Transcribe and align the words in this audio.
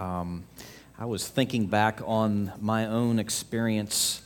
Um, 0.00 0.44
I 0.98 1.04
was 1.04 1.28
thinking 1.28 1.66
back 1.66 2.00
on 2.06 2.52
my 2.58 2.86
own 2.86 3.18
experience. 3.18 4.22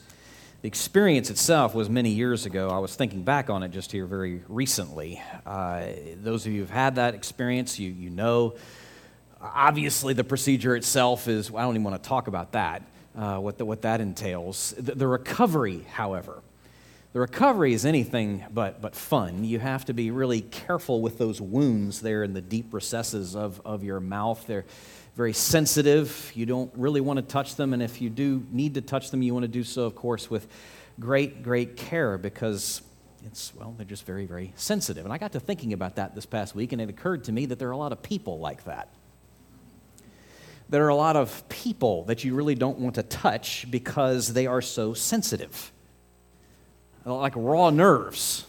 The 0.62 0.68
experience 0.68 1.30
itself 1.30 1.74
was 1.74 1.90
many 1.90 2.10
years 2.10 2.46
ago. 2.46 2.70
I 2.70 2.78
was 2.78 2.94
thinking 2.94 3.24
back 3.24 3.50
on 3.50 3.64
it 3.64 3.72
just 3.72 3.90
here 3.90 4.06
very 4.06 4.42
recently. 4.46 5.20
Uh, 5.44 5.86
those 6.22 6.46
of 6.46 6.52
you 6.52 6.60
who've 6.60 6.70
had 6.70 6.94
that 6.94 7.14
experience, 7.14 7.80
you, 7.80 7.90
you 7.90 8.08
know. 8.08 8.54
Obviously, 9.42 10.14
the 10.14 10.22
procedure 10.22 10.76
itself 10.76 11.26
is, 11.26 11.50
I 11.50 11.62
don't 11.62 11.74
even 11.74 11.82
want 11.82 12.00
to 12.00 12.08
talk 12.08 12.28
about 12.28 12.52
that, 12.52 12.82
uh, 13.18 13.38
what, 13.38 13.58
the, 13.58 13.64
what 13.64 13.82
that 13.82 14.00
entails. 14.00 14.74
The, 14.78 14.94
the 14.94 15.08
recovery, 15.08 15.84
however, 15.92 16.40
the 17.12 17.20
recovery 17.20 17.74
is 17.74 17.84
anything 17.84 18.44
but, 18.52 18.80
but 18.80 18.94
fun. 18.94 19.44
You 19.44 19.58
have 19.58 19.84
to 19.86 19.92
be 19.92 20.12
really 20.12 20.40
careful 20.40 21.00
with 21.02 21.18
those 21.18 21.40
wounds 21.40 22.00
there 22.00 22.22
in 22.22 22.32
the 22.32 22.40
deep 22.40 22.72
recesses 22.72 23.34
of, 23.34 23.60
of 23.64 23.82
your 23.82 23.98
mouth. 24.00 24.44
They're 24.46 24.64
very 25.14 25.32
sensitive. 25.32 26.32
You 26.34 26.46
don't 26.46 26.72
really 26.76 27.00
want 27.00 27.18
to 27.18 27.22
touch 27.22 27.56
them. 27.56 27.72
And 27.72 27.82
if 27.82 28.00
you 28.00 28.10
do 28.10 28.44
need 28.50 28.74
to 28.74 28.80
touch 28.80 29.10
them, 29.10 29.22
you 29.22 29.32
want 29.32 29.44
to 29.44 29.48
do 29.48 29.64
so, 29.64 29.84
of 29.84 29.94
course, 29.94 30.28
with 30.28 30.48
great, 30.98 31.42
great 31.42 31.76
care 31.76 32.18
because 32.18 32.82
it's, 33.24 33.54
well, 33.54 33.74
they're 33.76 33.86
just 33.86 34.06
very, 34.06 34.26
very 34.26 34.52
sensitive. 34.56 35.04
And 35.04 35.12
I 35.12 35.18
got 35.18 35.32
to 35.32 35.40
thinking 35.40 35.72
about 35.72 35.96
that 35.96 36.14
this 36.14 36.26
past 36.26 36.54
week, 36.54 36.72
and 36.72 36.80
it 36.80 36.90
occurred 36.90 37.24
to 37.24 37.32
me 37.32 37.46
that 37.46 37.58
there 37.58 37.68
are 37.68 37.72
a 37.72 37.76
lot 37.76 37.92
of 37.92 38.02
people 38.02 38.38
like 38.38 38.64
that. 38.64 38.88
There 40.68 40.84
are 40.84 40.88
a 40.88 40.96
lot 40.96 41.16
of 41.16 41.48
people 41.48 42.04
that 42.04 42.24
you 42.24 42.34
really 42.34 42.54
don't 42.54 42.78
want 42.78 42.96
to 42.96 43.02
touch 43.02 43.70
because 43.70 44.32
they 44.32 44.46
are 44.46 44.62
so 44.62 44.94
sensitive 44.94 45.70
like 47.04 47.34
raw 47.36 47.70
nerves. 47.70 48.46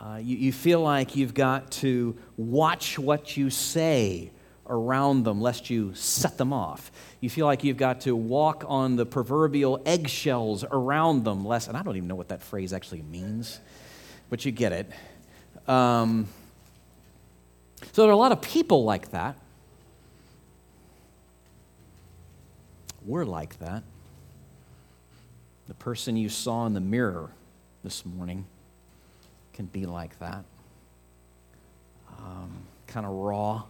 Uh, 0.00 0.16
you, 0.16 0.36
you 0.36 0.52
feel 0.52 0.80
like 0.80 1.14
you've 1.14 1.34
got 1.34 1.70
to 1.70 2.16
watch 2.36 2.98
what 2.98 3.36
you 3.36 3.50
say 3.50 4.32
around 4.66 5.24
them 5.24 5.40
lest 5.40 5.70
you 5.70 5.92
set 5.94 6.38
them 6.38 6.52
off. 6.52 6.90
You 7.20 7.28
feel 7.28 7.46
like 7.46 7.64
you've 7.64 7.76
got 7.76 8.02
to 8.02 8.14
walk 8.14 8.64
on 8.66 8.96
the 8.96 9.04
proverbial 9.04 9.82
eggshells 9.84 10.64
around 10.64 11.24
them 11.24 11.44
lest, 11.44 11.68
and 11.68 11.76
I 11.76 11.82
don't 11.82 11.96
even 11.96 12.08
know 12.08 12.14
what 12.14 12.28
that 12.28 12.42
phrase 12.42 12.72
actually 12.72 13.02
means, 13.02 13.60
but 14.30 14.44
you 14.44 14.52
get 14.52 14.72
it. 14.72 14.90
Um, 15.68 16.28
so 17.92 18.02
there 18.02 18.10
are 18.10 18.14
a 18.14 18.16
lot 18.16 18.32
of 18.32 18.40
people 18.40 18.84
like 18.84 19.10
that. 19.10 19.36
We're 23.04 23.24
like 23.24 23.58
that. 23.58 23.82
The 25.66 25.74
person 25.74 26.16
you 26.16 26.28
saw 26.28 26.66
in 26.66 26.74
the 26.74 26.80
mirror 26.80 27.30
this 27.82 28.06
morning 28.06 28.44
can 29.54 29.66
be 29.66 29.86
like 29.86 30.18
that. 30.20 30.44
Um, 32.18 32.52
kind 32.86 33.04
of 33.04 33.12
raw 33.12 33.64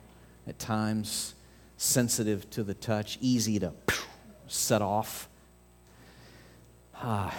at 0.46 0.58
times, 0.58 1.34
sensitive 1.76 2.48
to 2.50 2.62
the 2.62 2.74
touch, 2.74 3.18
easy 3.20 3.58
to 3.58 3.72
set 4.48 4.82
off. 4.82 5.28
Ah, 6.96 7.34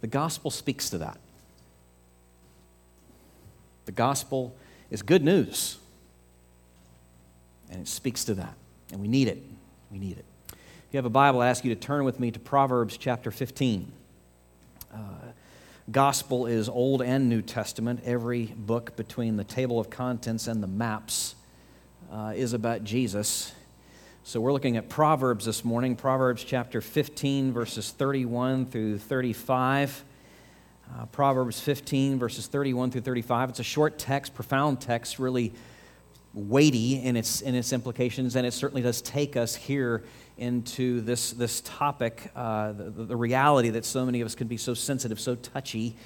the 0.00 0.06
gospel 0.06 0.50
speaks 0.50 0.90
to 0.90 0.98
that. 0.98 1.18
The 3.86 3.92
gospel 3.92 4.54
is 4.90 5.02
good 5.02 5.24
news, 5.24 5.78
and 7.70 7.80
it 7.80 7.88
speaks 7.88 8.24
to 8.26 8.34
that, 8.34 8.54
and 8.92 9.00
we 9.00 9.08
need 9.08 9.28
it. 9.28 9.42
We 9.90 9.98
need 9.98 10.18
it. 10.18 10.24
If 10.52 10.92
you 10.92 10.98
have 10.98 11.06
a 11.06 11.10
Bible, 11.10 11.40
I 11.40 11.48
ask 11.48 11.64
you 11.64 11.74
to 11.74 11.80
turn 11.80 12.04
with 12.04 12.20
me 12.20 12.30
to 12.30 12.38
Proverbs 12.38 12.96
chapter 12.96 13.30
15. 13.30 13.90
Uh, 14.92 14.98
gospel 15.90 16.46
is 16.46 16.68
Old 16.68 17.02
and 17.02 17.28
New 17.28 17.42
Testament. 17.42 18.00
Every 18.04 18.46
book 18.46 18.94
between 18.96 19.36
the 19.36 19.44
table 19.44 19.80
of 19.80 19.90
contents 19.90 20.46
and 20.46 20.62
the 20.62 20.66
maps 20.66 21.34
uh, 22.12 22.32
is 22.34 22.52
about 22.52 22.84
Jesus. 22.84 23.52
So 24.24 24.40
we're 24.40 24.52
looking 24.52 24.76
at 24.76 24.88
Proverbs 24.88 25.44
this 25.44 25.64
morning, 25.64 25.96
Proverbs 25.96 26.44
chapter 26.44 26.80
15, 26.80 27.52
verses 27.52 27.90
31 27.90 28.66
through 28.66 28.98
35. 28.98 30.04
Uh, 30.90 31.06
Proverbs 31.06 31.60
15, 31.60 32.18
verses 32.18 32.46
31 32.46 32.90
through 32.90 33.02
35. 33.02 33.50
It's 33.50 33.60
a 33.60 33.64
short 33.64 33.98
text, 33.98 34.34
profound 34.34 34.80
text, 34.80 35.18
really 35.18 35.52
weighty 36.34 37.02
in 37.02 37.16
its, 37.16 37.40
in 37.40 37.54
its 37.54 37.72
implications, 37.72 38.36
and 38.36 38.46
it 38.46 38.52
certainly 38.52 38.82
does 38.82 39.02
take 39.02 39.36
us 39.36 39.54
here 39.54 40.04
into 40.36 41.00
this, 41.00 41.32
this 41.32 41.60
topic, 41.62 42.30
uh, 42.36 42.72
the, 42.72 42.90
the, 42.90 43.16
reality 43.16 43.70
that 43.70 43.84
so 43.84 44.06
many 44.06 44.20
of 44.20 44.26
us 44.26 44.34
can 44.34 44.46
be 44.46 44.56
so 44.56 44.72
sensitive, 44.72 45.18
so 45.18 45.34
touchy, 45.34 45.96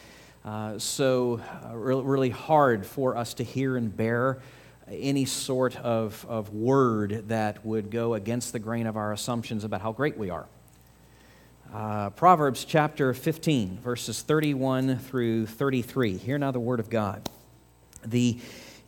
uh, 0.45 0.79
so 0.79 1.41
uh, 1.65 1.77
really, 1.77 2.03
really 2.03 2.31
hard 2.31 2.87
for 2.87 3.17
us 3.17 3.35
to 3.35 3.45
hear 3.45 3.77
and 3.77 3.95
bear 3.97 4.41
any 4.89 5.25
sort 5.25 5.77
of, 5.77 6.25
of 6.29 6.53
word 6.53 7.29
that 7.29 7.65
would 7.65 7.91
go 7.91 8.15
against 8.15 8.53
the 8.53 8.59
grain 8.59 8.87
of 8.87 8.97
our 8.97 9.13
assumptions 9.13 9.65
about 9.65 9.81
how 9.81 9.93
great 9.93 10.17
we 10.17 10.31
are. 10.31 10.47
Uh, 11.73 12.11
Proverbs 12.11 12.65
chapter 12.65 13.15
15, 13.15 13.79
verses 13.79 14.21
31 14.21 14.99
through 14.99 15.47
33. 15.47 16.19
Hear 16.19 16.37
now 16.37 16.51
the 16.51 16.61
word 16.61 16.81
of 16.81 16.91
God. 16.91 17.29
The 18.05 18.39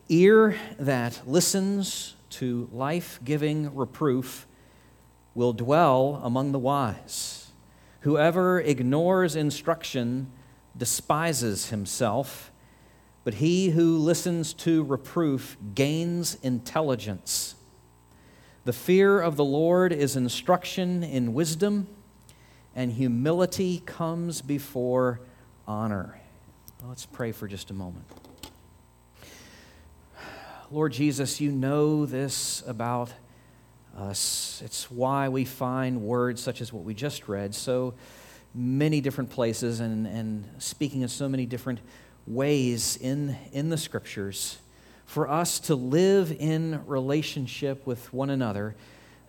ear 0.07 0.55
that 0.77 1.21
listens 1.25 2.15
to 2.31 2.69
life 2.71 3.19
giving 3.23 3.73
reproof 3.73 4.45
will 5.33 5.53
dwell 5.53 6.21
among 6.23 6.51
the 6.51 6.59
wise. 6.59 7.47
Whoever 8.01 8.59
ignores 8.59 9.35
instruction 9.35 10.31
despises 10.77 11.69
himself, 11.69 12.51
but 13.25 13.33
he 13.33 13.71
who 13.71 13.97
listens 13.97 14.53
to 14.53 14.83
reproof 14.83 15.57
gains 15.73 16.37
intelligence. 16.43 17.55
The 18.65 18.71
fear 18.71 19.19
of 19.19 19.35
the 19.35 19.43
Lord 19.43 19.91
is 19.91 20.15
instruction 20.15 21.03
in 21.03 21.33
wisdom, 21.33 21.87
and 22.75 22.91
humility 22.91 23.81
comes 23.85 24.41
before 24.41 25.19
honor. 25.67 26.19
let's 26.87 27.07
pray 27.07 27.31
for 27.31 27.47
just 27.47 27.71
a 27.71 27.73
moment. 27.73 28.05
Lord 30.69 30.93
Jesus, 30.93 31.41
you 31.41 31.51
know 31.51 32.05
this 32.05 32.63
about 32.67 33.11
us. 33.97 34.61
It's 34.63 34.91
why 34.91 35.29
we 35.29 35.45
find 35.45 36.03
words 36.03 36.41
such 36.41 36.61
as 36.61 36.71
what 36.71 36.83
we 36.83 36.93
just 36.93 37.27
read 37.27 37.55
so 37.55 37.95
many 38.53 39.01
different 39.01 39.31
places 39.31 39.79
and, 39.79 40.05
and 40.05 40.47
speaking 40.59 41.01
in 41.01 41.07
so 41.07 41.27
many 41.27 41.45
different 41.45 41.79
ways 42.27 42.97
in, 42.97 43.37
in 43.51 43.69
the 43.69 43.77
scriptures. 43.77 44.57
For 45.05 45.29
us 45.29 45.59
to 45.61 45.75
live 45.75 46.35
in 46.39 46.85
relationship 46.85 47.85
with 47.85 48.11
one 48.11 48.29
another, 48.29 48.75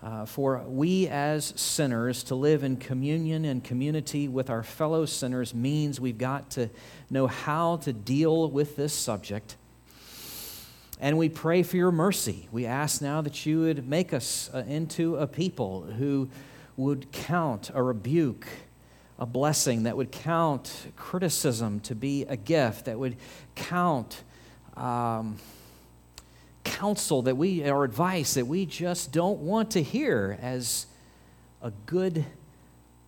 uh, 0.02 0.26
for 0.26 0.62
we 0.66 1.08
as 1.08 1.46
sinners 1.56 2.22
to 2.24 2.34
live 2.34 2.62
in 2.62 2.76
communion 2.76 3.44
and 3.44 3.62
community 3.62 4.28
with 4.28 4.50
our 4.50 4.62
fellow 4.62 5.04
sinners 5.06 5.54
means 5.54 6.00
we've 6.00 6.18
got 6.18 6.50
to 6.52 6.70
know 7.10 7.26
how 7.26 7.76
to 7.78 7.92
deal 7.92 8.50
with 8.50 8.76
this 8.76 8.92
subject 8.92 9.56
and 10.98 11.18
we 11.18 11.28
pray 11.28 11.62
for 11.62 11.76
your 11.76 11.92
mercy. 11.92 12.48
We 12.50 12.64
ask 12.64 13.02
now 13.02 13.20
that 13.20 13.44
you 13.44 13.60
would 13.60 13.86
make 13.88 14.14
us 14.14 14.48
uh, 14.52 14.64
into 14.66 15.16
a 15.16 15.26
people 15.26 15.82
who 15.82 16.30
would 16.76 17.12
count 17.12 17.70
a 17.74 17.82
rebuke 17.82 18.46
a 19.18 19.26
blessing, 19.26 19.84
that 19.84 19.96
would 19.96 20.12
count 20.12 20.88
criticism 20.96 21.80
to 21.80 21.94
be 21.94 22.24
a 22.24 22.36
gift, 22.36 22.84
that 22.84 22.98
would 22.98 23.16
count 23.54 24.22
um, 24.76 25.38
counsel 26.64 27.22
that 27.22 27.36
we, 27.36 27.68
or 27.68 27.84
advice 27.84 28.34
that 28.34 28.46
we 28.46 28.66
just 28.66 29.12
don't 29.12 29.38
want 29.38 29.70
to 29.70 29.82
hear 29.82 30.38
as 30.42 30.86
a 31.62 31.72
good 31.86 32.24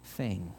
thing. 0.05 0.53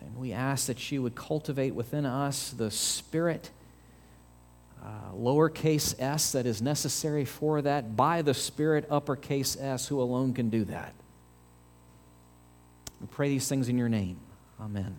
And 0.00 0.16
we 0.16 0.32
ask 0.32 0.66
that 0.66 0.92
you 0.92 1.00
would 1.02 1.14
cultivate 1.14 1.74
within 1.74 2.04
us 2.04 2.50
the 2.50 2.70
spirit 2.70 3.50
uh, 4.84 5.12
lowercase 5.14 5.94
s 6.00 6.32
that 6.32 6.44
is 6.44 6.60
necessary 6.60 7.24
for 7.24 7.62
that 7.62 7.96
by 7.96 8.20
the 8.20 8.34
Spirit, 8.34 8.84
uppercase 8.90 9.56
S, 9.60 9.86
who 9.86 10.00
alone 10.00 10.34
can 10.34 10.50
do 10.50 10.64
that. 10.64 10.92
We 13.02 13.08
pray 13.08 13.28
these 13.28 13.48
things 13.48 13.68
in 13.68 13.76
your 13.76 13.90
name. 13.90 14.16
Amen. 14.58 14.96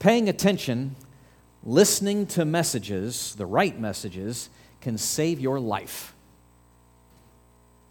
Paying 0.00 0.28
attention, 0.28 0.96
listening 1.62 2.26
to 2.28 2.44
messages, 2.44 3.36
the 3.36 3.46
right 3.46 3.78
messages, 3.78 4.50
can 4.80 4.98
save 4.98 5.38
your 5.38 5.60
life. 5.60 6.14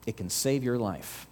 It 0.05 0.17
can 0.17 0.29
save 0.29 0.63
your 0.63 0.77
life 0.77 1.28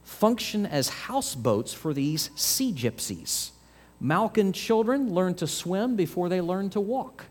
function 0.05 0.65
as 0.65 0.89
houseboats 0.89 1.75
for 1.75 1.93
these 1.93 2.31
sea 2.37 2.73
gypsies. 2.73 3.51
Moken 4.01 4.55
children 4.55 5.13
learn 5.13 5.35
to 5.35 5.49
swim 5.49 5.97
before 5.97 6.29
they 6.29 6.41
learn 6.41 6.71
to 6.71 6.81
walk. 6.81 7.25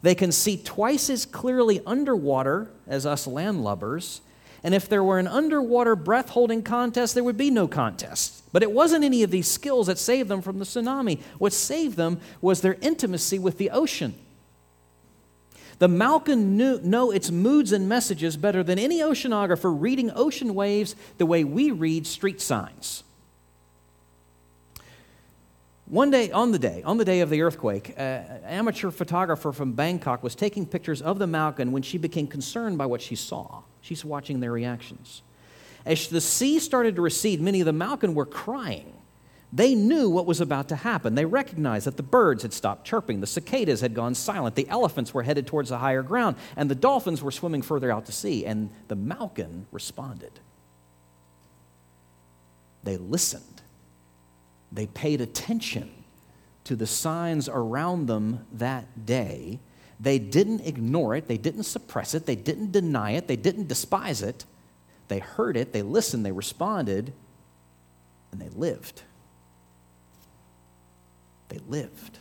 They 0.00 0.14
can 0.14 0.32
see 0.32 0.56
twice 0.56 1.10
as 1.10 1.26
clearly 1.26 1.82
underwater 1.84 2.70
as 2.86 3.04
us 3.04 3.26
landlubbers, 3.26 4.20
and 4.64 4.74
if 4.74 4.88
there 4.88 5.02
were 5.02 5.18
an 5.18 5.26
underwater 5.26 5.96
breath 5.96 6.30
holding 6.30 6.62
contest, 6.62 7.14
there 7.14 7.24
would 7.24 7.36
be 7.36 7.50
no 7.50 7.66
contest. 7.66 8.44
But 8.52 8.62
it 8.62 8.70
wasn't 8.70 9.04
any 9.04 9.22
of 9.22 9.30
these 9.30 9.48
skills 9.48 9.88
that 9.88 9.98
saved 9.98 10.28
them 10.28 10.40
from 10.40 10.58
the 10.58 10.64
tsunami. 10.64 11.20
What 11.38 11.52
saved 11.52 11.96
them 11.96 12.20
was 12.40 12.60
their 12.60 12.76
intimacy 12.80 13.38
with 13.38 13.58
the 13.58 13.70
ocean. 13.70 14.14
The 15.78 15.88
Moken 15.88 16.50
knew, 16.50 16.80
know 16.80 17.10
its 17.10 17.32
moods 17.32 17.72
and 17.72 17.88
messages 17.88 18.36
better 18.36 18.62
than 18.62 18.78
any 18.78 19.00
oceanographer 19.00 19.74
reading 19.76 20.12
ocean 20.14 20.54
waves 20.54 20.94
the 21.18 21.26
way 21.26 21.42
we 21.42 21.72
read 21.72 22.06
street 22.06 22.40
signs. 22.40 23.02
One 25.86 26.10
day, 26.10 26.30
on 26.30 26.52
the 26.52 26.58
day, 26.60 26.84
on 26.84 26.98
the 26.98 27.04
day 27.04 27.20
of 27.20 27.30
the 27.30 27.42
earthquake, 27.42 27.94
uh, 27.98 28.00
an 28.00 28.44
amateur 28.44 28.92
photographer 28.92 29.50
from 29.50 29.72
Bangkok 29.72 30.22
was 30.22 30.36
taking 30.36 30.66
pictures 30.66 31.02
of 31.02 31.18
the 31.18 31.26
Moken 31.26 31.70
when 31.70 31.82
she 31.82 31.98
became 31.98 32.28
concerned 32.28 32.78
by 32.78 32.86
what 32.86 33.02
she 33.02 33.16
saw. 33.16 33.62
She's 33.82 34.04
watching 34.04 34.40
their 34.40 34.52
reactions. 34.52 35.22
As 35.84 36.08
the 36.08 36.20
sea 36.20 36.58
started 36.58 36.96
to 36.96 37.02
recede, 37.02 37.40
many 37.40 37.60
of 37.60 37.66
the 37.66 37.72
Moken 37.72 38.14
were 38.14 38.24
crying. 38.24 38.94
They 39.52 39.74
knew 39.74 40.08
what 40.08 40.24
was 40.24 40.40
about 40.40 40.68
to 40.68 40.76
happen. 40.76 41.14
They 41.14 41.26
recognized 41.26 41.86
that 41.86 41.98
the 41.98 42.02
birds 42.02 42.42
had 42.42 42.54
stopped 42.54 42.86
chirping, 42.86 43.20
the 43.20 43.26
cicadas 43.26 43.82
had 43.82 43.92
gone 43.92 44.14
silent, 44.14 44.54
the 44.54 44.68
elephants 44.68 45.12
were 45.12 45.22
headed 45.24 45.46
towards 45.46 45.68
the 45.68 45.78
higher 45.78 46.02
ground, 46.02 46.36
and 46.56 46.70
the 46.70 46.74
dolphins 46.74 47.22
were 47.22 47.30
swimming 47.30 47.60
further 47.60 47.90
out 47.90 48.06
to 48.06 48.12
sea. 48.12 48.46
And 48.46 48.70
the 48.88 48.96
Moken 48.96 49.66
responded. 49.70 50.40
They 52.82 52.96
listened, 52.96 53.62
they 54.72 54.86
paid 54.86 55.20
attention 55.20 55.92
to 56.64 56.74
the 56.74 56.86
signs 56.86 57.48
around 57.48 58.06
them 58.06 58.46
that 58.52 59.04
day. 59.04 59.60
They 60.02 60.18
didn't 60.18 60.62
ignore 60.66 61.14
it, 61.14 61.28
they 61.28 61.38
didn't 61.38 61.62
suppress 61.62 62.12
it, 62.14 62.26
they 62.26 62.34
didn't 62.34 62.72
deny 62.72 63.12
it, 63.12 63.28
they 63.28 63.36
didn't 63.36 63.68
despise 63.68 64.20
it. 64.20 64.44
They 65.06 65.20
heard 65.20 65.56
it, 65.56 65.72
they 65.72 65.82
listened, 65.82 66.26
they 66.26 66.32
responded, 66.32 67.12
and 68.32 68.40
they 68.40 68.48
lived. 68.48 69.02
They 71.50 71.58
lived. 71.68 72.18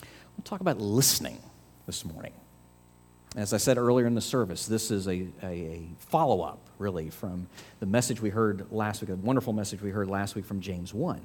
We'll 0.00 0.44
talk 0.44 0.60
about 0.60 0.80
listening 0.80 1.38
this 1.84 2.02
morning. 2.02 2.32
As 3.36 3.52
I 3.52 3.58
said 3.58 3.76
earlier 3.76 4.06
in 4.06 4.14
the 4.14 4.20
service, 4.22 4.66
this 4.66 4.90
is 4.90 5.06
a, 5.06 5.26
a, 5.42 5.46
a 5.46 5.88
follow 5.98 6.40
up, 6.40 6.60
really, 6.78 7.10
from 7.10 7.46
the 7.80 7.86
message 7.86 8.22
we 8.22 8.30
heard 8.30 8.72
last 8.72 9.02
week, 9.02 9.10
a 9.10 9.16
wonderful 9.16 9.52
message 9.52 9.82
we 9.82 9.90
heard 9.90 10.08
last 10.08 10.34
week 10.34 10.46
from 10.46 10.60
James 10.60 10.94
1. 10.94 11.20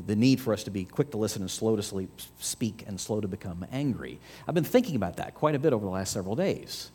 The, 0.00 0.16
need 0.16 0.40
for 0.40 0.52
us 0.52 0.64
to 0.64 0.70
be 0.70 0.84
quick 0.84 1.10
to 1.12 1.16
listen 1.16 1.42
and 1.42 1.50
slow 1.50 1.76
to 1.76 1.82
sleep, 1.82 2.10
speak 2.38 2.84
and 2.86 3.00
slow 3.00 3.20
to 3.20 3.28
become 3.28 3.64
angry. 3.72 4.18
I've 4.46 4.54
been 4.54 4.64
thinking 4.64 4.96
about 4.96 5.16
that 5.16 5.34
quite 5.34 5.54
a 5.54 5.58
bit 5.58 5.72
over 5.72 5.84
the 5.84 5.90
last 5.90 6.12
several 6.12 6.36
days. 6.36 6.90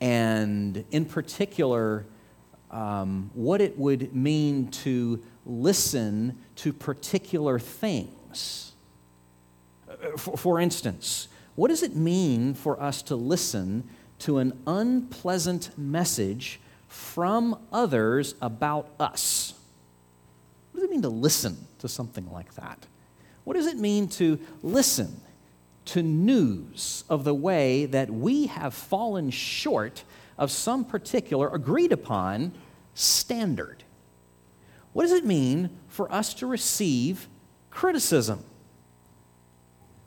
And 0.00 0.84
in 0.90 1.04
particular, 1.04 2.06
um, 2.70 3.30
what 3.34 3.60
it 3.60 3.78
would 3.78 4.14
mean 4.14 4.70
to 4.70 5.22
listen 5.44 6.38
to 6.56 6.72
particular 6.72 7.58
things. 7.58 8.72
Uh, 9.88 10.16
for, 10.16 10.36
for 10.36 10.60
instance, 10.60 11.28
what 11.54 11.68
does 11.68 11.82
it 11.82 11.94
mean 11.94 12.54
for 12.54 12.80
us 12.80 13.02
to 13.02 13.16
listen 13.16 13.88
to 14.20 14.38
an 14.38 14.58
unpleasant 14.66 15.76
message 15.76 16.60
from 16.88 17.58
others 17.72 18.34
about 18.40 18.88
us? 18.98 19.54
What 20.72 20.80
does 20.80 20.84
it 20.84 20.90
mean 20.90 21.02
to 21.02 21.08
listen 21.08 21.56
to 21.78 21.88
something 21.88 22.30
like 22.32 22.54
that? 22.54 22.86
What 23.44 23.54
does 23.54 23.66
it 23.66 23.78
mean 23.78 24.08
to 24.10 24.38
listen 24.62 25.20
to 25.86 26.02
news 26.02 27.04
of 27.08 27.24
the 27.24 27.34
way 27.34 27.86
that 27.86 28.10
we 28.10 28.46
have 28.46 28.72
fallen 28.72 29.30
short 29.30 30.04
of 30.38 30.50
some 30.50 30.84
particular 30.84 31.48
agreed 31.52 31.92
upon 31.92 32.52
standard? 32.94 33.84
What 34.92 35.02
does 35.02 35.12
it 35.12 35.24
mean 35.24 35.70
for 35.88 36.10
us 36.12 36.34
to 36.34 36.46
receive 36.46 37.28
criticism? 37.70 38.44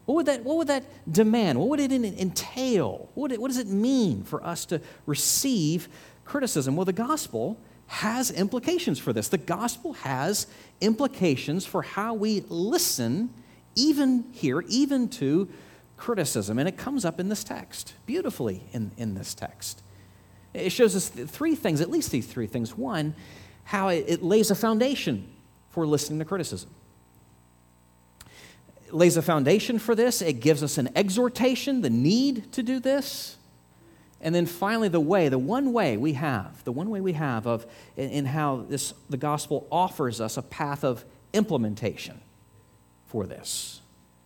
What 0.06 0.16
would 0.16 0.26
that, 0.28 0.44
what 0.44 0.58
would 0.58 0.68
that 0.68 0.84
demand? 1.12 1.60
What 1.60 1.70
would 1.70 1.80
it 1.80 1.92
entail? 1.92 3.10
What, 3.16 3.32
it, 3.32 3.42
what 3.42 3.48
does 3.48 3.58
it 3.58 3.68
mean 3.68 4.24
for 4.24 4.44
us 4.44 4.66
to 4.66 4.80
receive 5.06 5.90
criticism? 6.26 6.76
Well, 6.76 6.86
the 6.86 6.94
gospel 6.94 7.60
has 7.88 8.32
implications 8.32 9.00
for 9.00 9.14
this. 9.14 9.28
The 9.28 9.38
gospel 9.38 9.94
has 9.94 10.48
implications 10.82 11.66
for 11.66 11.82
how 11.82 12.14
we 12.14 12.44
listen, 12.50 13.34
even 13.76 14.26
here, 14.32 14.62
even 14.68 15.08
to 15.10 15.48
criticism. 15.98 16.60
And 16.60 16.68
it 16.68 16.78
comes 16.78 17.06
up 17.06 17.20
in 17.20 17.30
this 17.30 17.44
text, 17.44 17.94
beautifully 18.06 18.64
in, 18.74 18.92
in 18.98 19.14
this 19.14 19.34
text. 19.34 19.82
It 20.54 20.72
shows 20.72 20.96
us 20.96 21.10
three 21.10 21.56
things, 21.56 21.82
at 21.82 21.90
least 21.90 22.12
these 22.12 22.28
three 22.28 22.48
things. 22.48 22.78
One, 22.78 23.16
how 23.66 23.90
it, 23.90 24.06
it 24.08 24.24
lays 24.24 24.52
a 24.52 24.56
foundation 24.56 25.28
for 25.70 25.86
listening 25.86 26.20
to 26.20 26.26
criticism. 26.26 26.70
It 28.88 28.94
lays 28.94 29.18
a 29.18 29.22
foundation 29.22 29.80
for 29.80 29.96
this, 29.96 30.22
it 30.22 30.40
gives 30.40 30.64
us 30.64 30.78
an 30.78 30.90
exhortation, 30.96 31.82
the 31.82 31.90
need 31.90 32.52
to 32.54 32.64
do 32.64 32.80
this. 32.80 33.38
And 34.26 34.34
then 34.34 34.48
finally, 34.48 34.88
the 34.88 35.00
way, 35.00 35.30
the 35.30 35.38
one 35.38 35.72
way 35.72 35.98
we 35.98 36.14
have, 36.14 36.64
the 36.64 36.72
one 36.72 36.90
way 36.90 37.00
we 37.00 37.14
have 37.14 37.46
of 37.46 37.68
in, 37.96 38.10
in 38.10 38.26
how 38.26 38.66
this, 38.68 38.92
the 39.08 39.18
gospel 39.18 39.68
offers 39.72 40.20
us 40.20 40.36
a 40.36 40.42
path 40.42 40.84
of 40.84 41.06
implementation 41.32 42.20
for 43.06 43.28
this. 43.28 43.82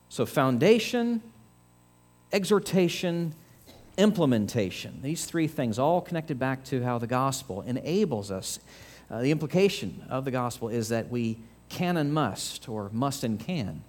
So, 0.08 0.25
foundation, 0.25 1.22
exhortation, 2.32 3.36
implementation. 3.98 5.01
These 5.01 5.25
three 5.25 5.48
things, 5.48 5.77
all 5.77 6.00
connected 6.00 6.39
back 6.39 6.63
to 6.65 6.82
how 6.82 6.98
the 6.98 7.06
gospel 7.06 7.62
enables 7.63 8.32
us 8.32 8.60
uh, 9.12 9.22
the 9.22 9.32
implication 9.32 10.06
of 10.10 10.24
the 10.24 10.32
gospel 10.32 10.70
is 10.70 10.88
that 10.89 11.10
we 11.10 11.39
can 11.68 11.98
and 11.98 12.13
must, 12.13 12.70
or 12.70 12.89
must 12.94 13.25
and 13.25 13.38
can, 13.38 13.84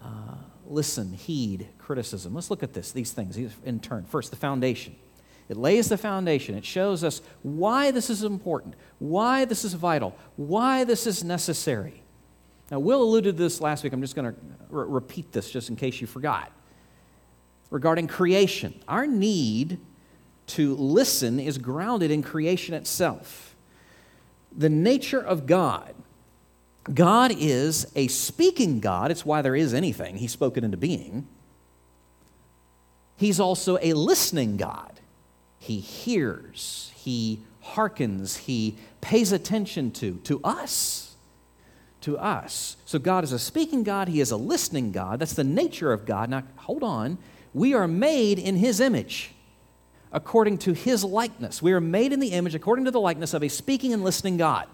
uh, 0.00 0.36
listen, 0.64 1.12
heed 1.12 1.66
criticism. 1.78 2.34
Let's 2.34 2.50
look 2.50 2.62
at 2.62 2.72
this, 2.72 2.92
these 2.92 3.10
things 3.10 3.36
in 3.64 3.80
turn. 3.80 4.04
First, 4.04 4.30
the 4.30 4.36
foundation. 4.36 4.94
It 5.50 5.56
lays 5.56 5.88
the 5.88 5.98
foundation. 5.98 6.54
It 6.54 6.64
shows 6.64 7.02
us 7.02 7.20
why 7.42 7.90
this 7.90 8.08
is 8.08 8.22
important, 8.22 8.74
why 9.00 9.44
this 9.44 9.64
is 9.64 9.74
vital, 9.74 10.16
why 10.36 10.84
this 10.84 11.08
is 11.08 11.24
necessary. 11.24 12.02
Now, 12.70 12.78
Will 12.78 13.02
alluded 13.02 13.36
to 13.36 13.42
this 13.42 13.60
last 13.60 13.82
week. 13.82 13.92
I'm 13.92 14.00
just 14.00 14.14
going 14.14 14.32
to 14.32 14.40
re- 14.68 14.86
repeat 14.88 15.32
this 15.32 15.50
just 15.50 15.68
in 15.68 15.74
case 15.74 16.00
you 16.00 16.06
forgot. 16.06 16.52
Regarding 17.70 18.06
creation, 18.06 18.80
our 18.86 19.08
need 19.08 19.80
to 20.46 20.76
listen 20.76 21.40
is 21.40 21.58
grounded 21.58 22.12
in 22.12 22.22
creation 22.22 22.74
itself 22.74 23.50
the 24.56 24.68
nature 24.68 25.20
of 25.20 25.46
God. 25.46 25.94
God 26.92 27.32
is 27.36 27.90
a 27.94 28.08
speaking 28.08 28.80
God. 28.80 29.10
It's 29.10 29.24
why 29.24 29.42
there 29.42 29.54
is 29.54 29.74
anything. 29.74 30.16
He 30.16 30.26
spoke 30.26 30.56
it 30.56 30.64
into 30.64 30.76
being. 30.76 31.28
He's 33.16 33.38
also 33.38 33.78
a 33.82 33.92
listening 33.92 34.56
God. 34.56 34.99
He 35.60 35.78
hears, 35.78 36.90
he 36.96 37.40
hearkens, 37.60 38.38
he 38.38 38.78
pays 39.02 39.30
attention 39.30 39.90
to, 39.92 40.14
to 40.24 40.40
us. 40.42 41.14
To 42.00 42.16
us. 42.16 42.78
So 42.86 42.98
God 42.98 43.24
is 43.24 43.32
a 43.32 43.38
speaking 43.38 43.84
God, 43.84 44.08
he 44.08 44.20
is 44.20 44.30
a 44.30 44.36
listening 44.38 44.90
God. 44.90 45.18
That's 45.20 45.34
the 45.34 45.44
nature 45.44 45.92
of 45.92 46.06
God. 46.06 46.30
Now, 46.30 46.44
hold 46.56 46.82
on. 46.82 47.18
We 47.52 47.74
are 47.74 47.86
made 47.86 48.38
in 48.38 48.56
his 48.56 48.80
image, 48.80 49.32
according 50.12 50.58
to 50.58 50.72
his 50.72 51.04
likeness. 51.04 51.60
We 51.60 51.72
are 51.72 51.80
made 51.80 52.14
in 52.14 52.20
the 52.20 52.32
image, 52.32 52.54
according 52.54 52.86
to 52.86 52.90
the 52.90 53.00
likeness 53.00 53.34
of 53.34 53.42
a 53.42 53.48
speaking 53.48 53.92
and 53.92 54.02
listening 54.02 54.38
God. 54.38 54.66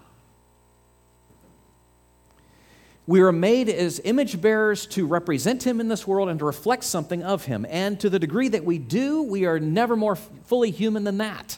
We 3.07 3.21
are 3.21 3.31
made 3.31 3.69
as 3.69 4.01
image 4.03 4.41
bearers 4.41 4.85
to 4.87 5.07
represent 5.07 5.65
him 5.65 5.79
in 5.79 5.87
this 5.87 6.05
world 6.05 6.27
and 6.27 6.37
to 6.39 6.45
reflect 6.45 6.83
something 6.83 7.23
of 7.23 7.45
him. 7.45 7.65
And 7.69 7.97
to 8.01 8.09
the 8.09 8.19
degree 8.19 8.49
that 8.49 8.65
we 8.65 8.77
do, 8.77 9.23
we 9.23 9.45
are 9.45 9.59
never 9.61 9.95
more 9.95 10.17
fully 10.17 10.71
human 10.71 11.05
than 11.05 11.17
that. 11.19 11.57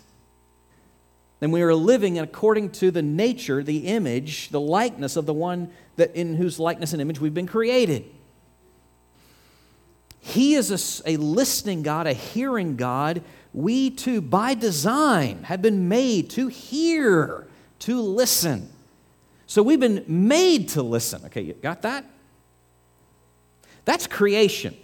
And 1.42 1.52
we 1.52 1.64
are 1.64 1.74
living 1.74 2.20
according 2.20 2.72
to 2.74 2.92
the 2.92 3.02
nature, 3.02 3.64
the 3.64 3.88
image, 3.88 4.50
the 4.50 4.60
likeness 4.60 5.16
of 5.16 5.26
the 5.26 5.34
one 5.34 5.72
that 5.96 6.16
in 6.16 6.36
whose 6.36 6.60
likeness 6.60 6.94
and 6.94 7.02
image 7.02 7.20
we've 7.20 7.34
been 7.34 7.48
created. 7.48 8.06
He 10.20 10.54
is 10.54 11.02
a, 11.06 11.14
a 11.14 11.18
listening 11.18 11.82
God, 11.82 12.06
a 12.06 12.14
hearing 12.14 12.76
God. 12.76 13.24
We 13.54 13.90
too, 13.90 14.22
by 14.22 14.54
design, 14.54 15.44
have 15.44 15.64
been 15.64 15.88
made 15.88 16.30
to 16.32 16.48
hear, 16.48 17.48
to 17.80 18.00
listen. 18.00 18.70
So 19.50 19.64
we've 19.64 19.80
been 19.80 20.06
made 20.08 20.70
to 20.70 20.84
listen. 20.84 21.26
Okay, 21.26 21.42
you 21.42 21.54
got 21.54 21.82
that? 21.82 22.06
That's 23.84 24.06
creation. 24.06 24.78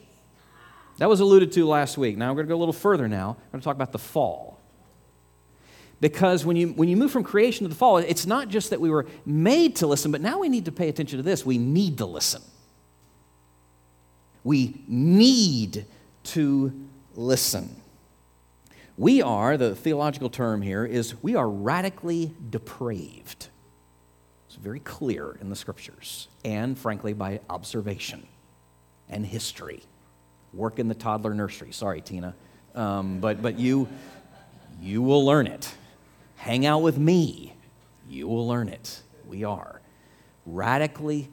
That 0.98 1.08
was 1.08 1.20
alluded 1.20 1.52
to 1.52 1.68
last 1.68 2.00
week. 2.00 2.18
Now 2.18 2.32
we're 2.32 2.38
going 2.38 2.48
to 2.48 2.54
go 2.54 2.56
a 2.56 2.58
little 2.58 2.74
further 2.74 3.08
now. 3.08 3.38
We're 3.38 3.52
going 3.52 3.62
to 3.62 3.64
talk 3.64 3.76
about 3.76 3.92
the 3.92 4.00
fall. 4.00 4.60
Because 6.02 6.46
when 6.46 6.58
you, 6.58 6.70
when 6.70 6.90
you 6.90 6.98
move 6.98 7.12
from 7.12 7.24
creation 7.24 7.66
to 7.66 7.70
the 7.70 7.76
fall, 7.76 7.98
it's 7.98 8.26
not 8.26 8.50
just 8.50 8.72
that 8.72 8.82
we 8.82 8.90
were 8.90 9.06
made 9.24 9.76
to 9.78 9.88
listen, 9.88 10.12
but 10.12 10.22
now 10.22 10.40
we 10.40 10.50
need 10.50 10.66
to 10.66 10.72
pay 10.72 10.90
attention 10.90 11.18
to 11.18 11.24
this. 11.24 11.46
We 11.46 11.60
need 11.60 12.00
to 12.00 12.08
listen. 12.08 12.42
We 14.44 14.82
need 14.88 15.86
to 16.24 16.74
listen. 17.14 17.70
We 18.98 19.22
are, 19.22 19.58
the 19.58 19.76
theological 19.76 20.32
term 20.32 20.64
here 20.64 20.86
is 20.86 21.22
we 21.22 21.36
are 21.36 21.48
radically 21.48 22.34
depraved. 22.50 23.50
Very 24.66 24.80
clear 24.80 25.38
in 25.40 25.52
the 25.52 25.56
scriptures 25.56 26.28
and, 26.44 26.76
frankly, 26.76 27.14
by 27.14 27.40
observation 27.52 28.26
and 29.08 29.24
history. 29.24 29.84
Work 30.54 30.80
in 30.80 30.88
the 30.88 30.96
toddler 30.96 31.36
nursery. 31.36 31.72
Sorry, 31.72 32.02
Tina. 32.02 32.34
Um, 32.74 33.20
but, 33.20 33.44
but 33.44 33.60
you, 33.60 33.88
you 34.82 35.04
will 35.04 35.24
learn 35.24 35.46
it. 35.46 35.72
Hang 36.38 36.66
out 36.66 36.82
with 36.82 36.98
me. 36.98 37.54
You 38.10 38.28
will 38.28 38.48
learn 38.48 38.70
it. 38.70 39.04
We 39.28 39.44
are 39.44 39.82
radically 40.48 41.30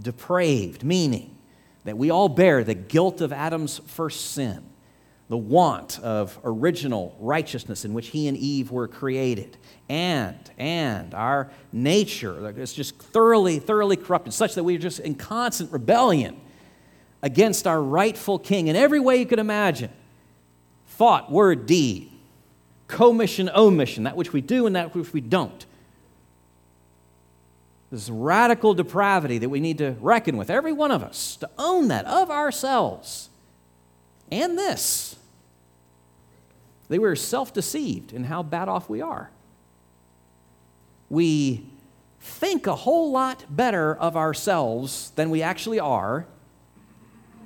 depraved, 0.00 0.82
meaning 0.82 1.36
that 1.84 1.98
we 1.98 2.08
all 2.08 2.30
bear 2.30 2.64
the 2.64 2.72
guilt 2.72 3.20
of 3.20 3.30
Adam's 3.30 3.82
first 3.88 4.30
sin, 4.30 4.64
the 5.30 5.38
want 5.38 6.00
of 6.00 6.36
original 6.42 7.16
righteousness 7.20 7.84
in 7.84 7.94
which 7.94 8.08
he 8.08 8.26
and 8.26 8.36
Eve 8.36 8.72
were 8.72 8.88
created, 8.88 9.56
and 9.88 10.36
and 10.58 11.14
our 11.14 11.52
nature 11.72 12.50
is 12.58 12.72
just 12.72 12.98
thoroughly 12.98 13.60
thoroughly 13.60 13.96
corrupted 13.96 14.34
such 14.34 14.56
that 14.56 14.64
we 14.64 14.74
are 14.74 14.80
just 14.80 14.98
in 14.98 15.14
constant 15.14 15.70
rebellion 15.70 16.38
against 17.22 17.68
our 17.68 17.80
rightful 17.80 18.40
king. 18.40 18.66
In 18.66 18.74
every 18.74 18.98
way 18.98 19.18
you 19.18 19.26
could 19.26 19.38
imagine 19.38 19.92
thought 20.88 21.30
word 21.30 21.64
deed 21.64 22.10
commission 22.88 23.48
omission 23.54 24.02
that 24.02 24.16
which 24.16 24.32
we 24.32 24.40
do 24.40 24.66
and 24.66 24.74
that 24.74 24.96
which 24.96 25.12
we 25.12 25.20
don't. 25.20 25.64
This 27.92 28.10
radical 28.10 28.74
depravity 28.74 29.38
that 29.38 29.48
we 29.48 29.60
need 29.60 29.78
to 29.78 29.94
reckon 30.00 30.36
with 30.36 30.50
every 30.50 30.72
one 30.72 30.90
of 30.90 31.04
us 31.04 31.36
to 31.36 31.48
own 31.56 31.86
that 31.86 32.04
of 32.06 32.30
ourselves. 32.30 33.28
And 34.32 34.58
this 34.58 35.16
they 36.90 36.98
were 36.98 37.16
self-deceived 37.16 38.12
in 38.12 38.24
how 38.24 38.42
bad 38.42 38.68
off 38.68 38.90
we 38.90 39.00
are 39.00 39.30
we 41.10 41.66
think 42.20 42.66
a 42.66 42.74
whole 42.74 43.10
lot 43.10 43.44
better 43.54 43.94
of 43.94 44.16
ourselves 44.16 45.10
than 45.16 45.28
we 45.28 45.42
actually 45.42 45.80
are. 45.80 46.26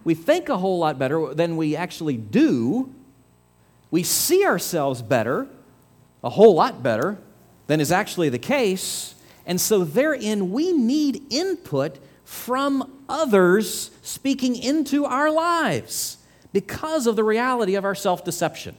We 0.05 0.15
think 0.15 0.51
a 0.51 0.59
whole 0.59 0.79
lot 0.79 0.99
better 0.99 1.35
than 1.35 1.57
we 1.57 1.75
actually 1.75 2.19
do. 2.19 2.95
We 3.91 4.03
see 4.03 4.45
ourselves 4.45 5.01
better, 5.01 5.49
a 6.23 6.31
whole 6.31 6.55
lot 6.55 6.83
better 6.83 7.19
than 7.67 7.81
is 7.81 7.91
actually 7.91 8.29
the 8.29 8.39
case. 8.39 9.15
And 9.47 9.61
so, 9.61 9.85
therein, 9.85 10.53
we 10.53 10.73
need 10.73 11.23
input 11.31 11.99
from 12.25 13.05
others 13.09 13.91
speaking 14.03 14.57
into 14.57 15.05
our 15.05 15.31
lives 15.31 16.19
because 16.53 17.07
of 17.07 17.17
the 17.17 17.25
reality 17.25 17.75
of 17.75 17.85
our 17.85 17.95
self 17.95 18.25
deception. 18.25 18.77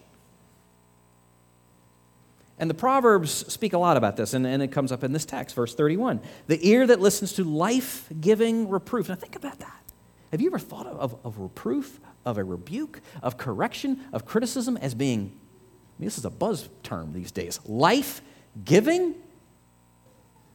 And 2.58 2.70
the 2.70 2.76
Proverbs 2.76 3.32
speak 3.52 3.74
a 3.74 3.78
lot 3.78 3.98
about 3.98 4.16
this, 4.16 4.34
and, 4.34 4.48
and 4.48 4.64
it 4.64 4.70
comes 4.70 4.92
up 4.92 5.04
in 5.04 5.12
this 5.12 5.26
text, 5.26 5.56
verse 5.56 5.76
31. 5.76 6.22
The 6.48 6.66
ear 6.68 6.88
that 6.88 7.02
listens 7.02 7.34
to 7.34 7.44
life 7.44 8.08
giving 8.22 8.70
reproof. 8.70 9.10
Now, 9.10 9.16
think 9.16 9.36
about 9.36 9.60
that. 9.60 9.82
Have 10.32 10.42
you 10.42 10.48
ever 10.48 10.60
thought 10.60 10.88
of, 10.88 11.00
of, 11.00 11.26
of, 11.26 11.40
reproof, 11.40 12.00
of 12.26 12.38
a 12.38 12.44
rebuke, 12.44 13.02
of 13.22 13.38
correction, 13.38 14.06
of 14.14 14.26
criticism 14.26 14.78
as 14.78 14.96
being, 14.96 15.20
I 15.20 15.96
mean, 16.00 16.08
this 16.08 16.18
is 16.18 16.26
a 16.26 16.30
buzz 16.30 16.70
term 16.82 17.12
these 17.14 17.32
days, 17.32 17.60
life 17.66 18.22
giving? 18.64 19.16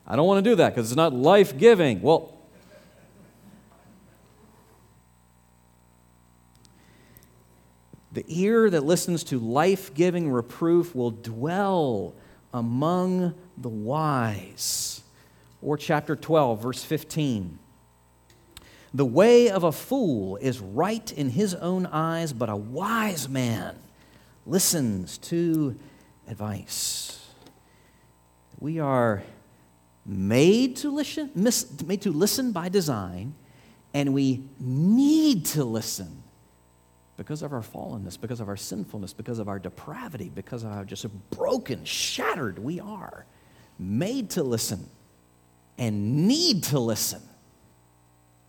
I 0.07 0.17
don't 0.17 0.27
want 0.27 0.43
to 0.43 0.51
do 0.51 0.57
that 0.57 0.71
because 0.71 0.91
it's 0.91 0.97
not 0.97 1.13
life 1.13 1.57
giving. 1.57 2.01
Well, 2.01 2.40
The 8.13 8.25
ear 8.27 8.69
that 8.71 8.85
listens 8.85 9.23
to 9.25 9.39
life 9.39 9.95
giving 9.95 10.31
reproof 10.31 10.95
will 10.95 11.13
dwell 11.13 12.15
among 12.53 13.35
the 13.57 13.69
wise. 13.69 15.03
Or 15.63 15.77
chapter 15.77 16.17
12, 16.17 16.63
verse 16.63 16.83
15. 16.83 17.59
The 18.93 19.05
way 19.05 19.49
of 19.49 19.63
a 19.63 19.71
fool 19.71 20.37
is 20.37 20.59
right 20.59 21.13
in 21.13 21.31
his 21.31 21.55
own 21.55 21.87
eyes, 21.87 22.33
but 22.33 22.49
a 22.49 22.57
wise 22.57 23.29
man 23.29 23.77
listens 24.47 25.17
to 25.19 25.79
advice. 26.27 27.29
We 28.59 28.81
are 28.81 29.23
made 30.05 30.77
to 30.77 30.91
listen, 30.91 31.31
made 31.87 32.03
to 32.03 32.11
listen 32.11 32.51
by 32.51 32.69
design, 32.69 33.35
and 33.95 34.13
we 34.13 34.49
need 34.59 35.47
to 35.47 35.65
listen 35.65 36.20
because 37.21 37.43
of 37.43 37.53
our 37.53 37.61
fallenness, 37.61 38.19
because 38.19 38.41
of 38.41 38.49
our 38.49 38.57
sinfulness, 38.57 39.13
because 39.13 39.39
of 39.39 39.47
our 39.47 39.59
depravity, 39.59 40.33
because 40.35 40.65
of 40.65 40.73
how 40.73 40.83
just 40.83 41.05
broken, 41.29 41.85
shattered 41.85 42.59
we 42.59 42.81
are, 42.81 43.27
made 43.79 44.31
to 44.31 44.43
listen 44.43 44.89
and 45.77 46.27
need 46.27 46.65
to 46.65 46.79
listen. 46.79 47.21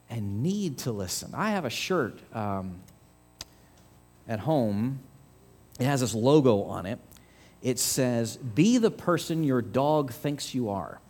And 0.09 0.41
need 0.41 0.77
to 0.79 0.93
listen. 0.93 1.33
I 1.35 1.49
have 1.49 1.65
a 1.65 1.69
shirt 1.69 2.17
um, 2.33 2.79
at 4.25 4.39
home, 4.39 5.01
it 5.77 5.83
has 5.83 5.99
this 5.99 6.15
logo 6.15 6.63
on 6.63 6.85
it. 6.85 6.99
It 7.61 7.77
says, 7.77 8.37
Be 8.37 8.77
the 8.77 8.89
person 8.89 9.43
your 9.43 9.61
dog 9.61 10.13
thinks 10.13 10.55
you 10.55 10.69
are. 10.69 11.01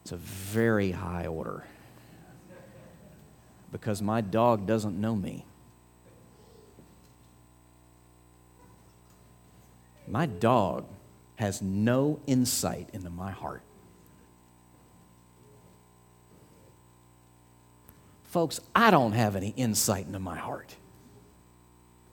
It's 0.00 0.12
a 0.12 0.16
very 0.16 0.92
high 0.92 1.26
order 1.26 1.64
because 3.72 4.02
my 4.02 4.20
dog 4.20 4.66
doesn't 4.66 5.00
know 5.00 5.16
me. 5.16 5.44
My 10.06 10.26
dog 10.26 10.84
has 11.36 11.62
no 11.62 12.20
insight 12.26 12.90
into 12.92 13.08
my 13.08 13.30
heart. 13.30 13.62
Folks, 18.24 18.60
I 18.74 18.90
don't 18.90 19.12
have 19.12 19.36
any 19.36 19.54
insight 19.56 20.06
into 20.06 20.18
my 20.18 20.36
heart. 20.36 20.76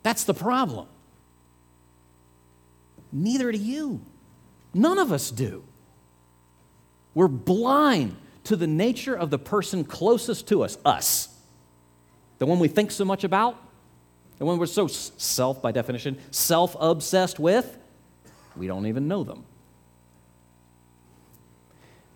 That's 0.01 0.24
the 0.24 0.34
problem. 0.34 0.88
Neither 3.12 3.51
do 3.51 3.58
you. 3.58 4.01
None 4.74 4.98
of 4.98 5.12
us 5.12 5.30
do. 5.30 5.63
We're 7.13 7.28
blind 7.28 8.16
to 8.46 8.56
the 8.56 8.68
nature 8.68 9.16
of 9.16 9.30
the 9.30 9.39
person 9.39 9.84
closest 9.84 10.48
to 10.50 10.63
us, 10.63 10.78
us 10.86 11.38
the 12.39 12.46
one 12.46 12.60
we 12.60 12.67
think 12.67 12.91
so 12.91 13.05
much 13.05 13.24
about, 13.24 13.58
the 14.38 14.46
one 14.46 14.58
we're 14.58 14.65
so 14.65 14.88
self, 14.88 15.62
by 15.62 15.72
definition, 15.72 16.17
self 16.31 16.75
obsessed 16.79 17.39
with, 17.39 17.77
we 18.55 18.67
don't 18.67 18.88
even 18.88 19.08
know 19.08 19.24
them. 19.24 19.46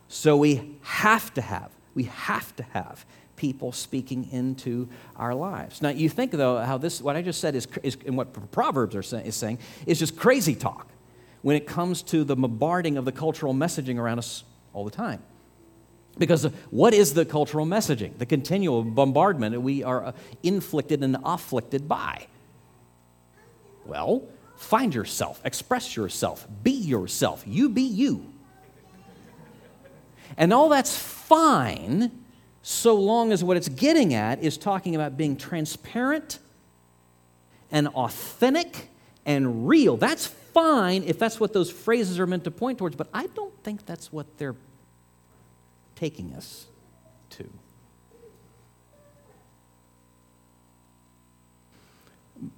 So 0.08 0.38
we 0.38 0.78
have 0.82 1.34
to 1.34 1.42
have, 1.42 1.72
we 1.94 2.04
have 2.04 2.56
to 2.56 2.64
have 2.72 3.06
people 3.36 3.72
speaking 3.72 4.30
into 4.32 4.88
our 5.18 5.36
lives. 5.36 5.82
Now, 5.82 5.90
you 5.90 6.08
think, 6.08 6.32
though, 6.32 6.60
how 6.60 6.78
this, 6.78 7.02
what 7.02 7.16
I 7.16 7.22
just 7.22 7.42
said 7.42 7.56
is, 7.56 7.68
is 7.82 7.98
and 8.06 8.16
what 8.16 8.52
Proverbs 8.52 8.96
are 8.96 9.04
say, 9.04 9.26
is 9.26 9.36
saying, 9.36 9.60
is 9.86 10.00
just 10.00 10.16
crazy 10.16 10.56
talk 10.56 10.88
when 11.42 11.58
it 11.58 11.68
comes 11.68 12.02
to 12.04 12.24
the 12.24 12.36
bombarding 12.36 12.96
of 12.98 13.06
the 13.06 13.12
cultural 13.12 13.54
messaging 13.54 13.98
around 14.00 14.20
us 14.20 14.44
all 14.72 14.86
the 14.86 14.92
time. 14.92 15.22
Because 16.18 16.44
what 16.70 16.94
is 16.94 17.14
the 17.14 17.26
cultural 17.26 17.66
messaging? 17.66 18.18
The 18.18 18.26
continual 18.26 18.84
bombardment 18.84 19.60
we 19.62 19.84
are 19.84 20.06
uh, 20.06 20.12
inflicted 20.44 21.04
and 21.04 21.18
afflicted 21.24 21.88
by. 21.88 22.28
Well, 23.86 24.24
find 24.56 24.94
yourself, 24.94 25.42
express 25.44 25.96
yourself, 25.96 26.48
be 26.62 26.72
yourself, 26.72 27.44
you 27.46 27.70
be 27.70 27.82
you. 27.82 28.26
And 30.38 30.54
all 30.54 30.70
that's 30.70 30.98
fine 30.98 32.12
so 32.62 32.96
long 32.96 33.32
as 33.32 33.44
what 33.44 33.58
it's 33.58 33.70
getting 33.70 34.14
at 34.14 34.42
is 34.42 34.58
talking 34.58 34.96
about 34.96 35.18
being 35.18 35.36
transparent 35.36 36.40
and 37.72 37.88
authentic 37.90 38.90
and 39.26 39.68
real. 39.68 39.98
That's 39.98 40.28
fine 40.28 41.04
if 41.04 41.20
that's 41.20 41.40
what 41.40 41.54
those 41.54 41.70
phrases 41.70 42.20
are 42.20 42.28
meant 42.28 42.46
to 42.46 42.52
point 42.52 42.78
towards, 42.78 42.96
but 42.96 43.10
I 43.14 43.28
don't 43.28 43.54
think 43.64 43.86
that's 43.86 44.14
what 44.14 44.38
they're 44.38 44.56
taking 46.04 46.34
us 46.34 46.66
to. 47.30 47.50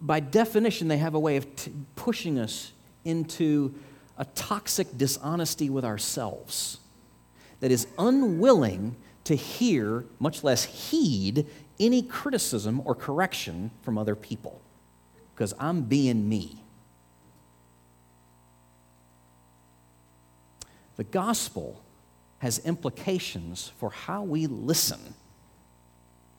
By 0.01 0.19
definition, 0.19 0.87
they 0.87 0.97
have 0.97 1.13
a 1.13 1.19
way 1.19 1.37
of 1.37 1.55
t- 1.55 1.71
pushing 1.95 2.39
us 2.39 2.71
into 3.03 3.75
a 4.17 4.25
toxic 4.25 4.97
dishonesty 4.97 5.69
with 5.69 5.85
ourselves 5.85 6.79
that 7.59 7.69
is 7.69 7.85
unwilling 7.99 8.95
to 9.25 9.35
hear, 9.35 10.05
much 10.17 10.43
less 10.43 10.63
heed, 10.63 11.45
any 11.79 12.01
criticism 12.01 12.81
or 12.83 12.95
correction 12.95 13.69
from 13.83 13.95
other 13.99 14.15
people 14.15 14.59
because 15.35 15.53
I'm 15.59 15.83
being 15.83 16.27
me. 16.27 16.63
The 20.95 21.03
gospel 21.03 21.84
has 22.39 22.59
implications 22.59 23.71
for 23.77 23.89
how 23.89 24.23
we 24.23 24.47
listen, 24.47 25.15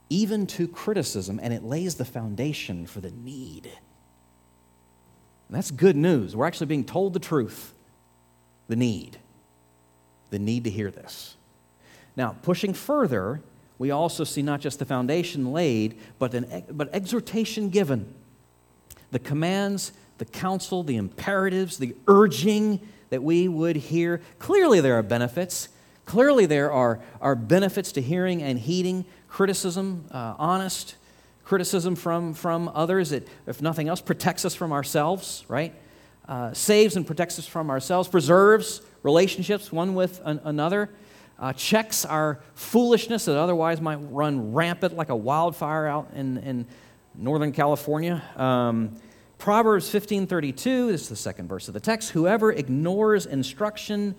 even 0.09 0.47
to 0.47 0.69
criticism, 0.69 1.41
and 1.43 1.53
it 1.53 1.65
lays 1.65 1.97
the 1.97 2.05
foundation 2.05 2.87
for 2.87 3.01
the 3.01 3.11
need. 3.11 3.67
And 5.49 5.57
that's 5.57 5.71
good 5.71 5.97
news. 5.97 6.35
We're 6.37 6.47
actually 6.47 6.67
being 6.67 6.85
told 6.85 7.13
the 7.13 7.19
truth 7.19 7.73
the 8.69 8.77
need, 8.77 9.19
the 10.31 10.39
need 10.39 10.65
to 10.65 10.71
hear 10.71 10.91
this. 10.91 11.37
Now, 12.17 12.37
pushing 12.43 12.75
further, 12.75 13.43
we 13.79 13.91
also 13.91 14.25
see 14.25 14.43
not 14.43 14.61
just 14.61 14.79
the 14.79 14.85
foundation 14.85 15.53
laid, 15.53 16.01
but, 16.19 16.35
an, 16.35 16.65
but 16.71 16.89
exhortation 16.95 17.69
given. 17.69 18.15
The 19.11 19.19
commands, 19.19 19.93
the 20.19 20.25
counsel, 20.25 20.83
the 20.83 20.97
imperatives, 20.97 21.79
the 21.79 21.95
urging 22.09 22.81
that 23.11 23.23
we 23.23 23.49
would 23.49 23.77
hear. 23.77 24.21
Clearly, 24.39 24.81
there 24.81 24.99
are 24.99 25.03
benefits. 25.03 25.69
Clearly, 26.07 26.47
there 26.47 26.73
are, 26.73 27.01
are 27.21 27.35
benefits 27.35 27.91
to 27.93 28.01
hearing 28.01 28.41
and 28.41 28.59
heeding 28.59 29.05
criticism, 29.29 30.07
uh, 30.13 30.35
honest 30.39 30.95
criticism 31.45 31.97
from, 31.97 32.33
from 32.33 32.71
others. 32.75 33.11
It, 33.11 33.29
if 33.47 33.61
nothing 33.61 33.89
else, 33.89 34.01
protects 34.01 34.45
us 34.45 34.55
from 34.55 34.73
ourselves, 34.73 35.45
right? 35.49 35.75
Uh, 36.29 36.53
saves 36.53 36.97
and 36.97 37.05
protects 37.05 37.41
us 37.41 37.47
from 37.47 37.71
ourselves, 37.71 38.09
preserves 38.09 38.83
relationships 39.03 39.73
one 39.73 39.97
with 39.97 40.21
an, 40.25 40.41
another, 40.45 40.91
uh, 41.41 41.53
checks 41.53 42.05
our 42.05 42.41
foolishness 42.55 43.25
that 43.25 43.37
otherwise 43.37 43.81
might 43.81 43.97
run 43.97 44.53
rampant 44.53 44.97
like 44.97 45.09
a 45.09 45.17
wildfire 45.17 45.87
out 45.87 46.09
in, 46.15 46.39
in 46.39 46.67
Northern 47.17 47.53
California. 47.53 48.23
Um, 48.37 48.97
Proverbs 49.39 49.93
15:32, 49.93 50.89
this 50.89 51.03
is 51.03 51.09
the 51.09 51.17
second 51.17 51.49
verse 51.49 51.69
of 51.69 51.75
the 51.75 51.81
text, 51.81 52.11
whoever 52.11 52.53
ignores 52.53 53.27
instruction 53.27 54.15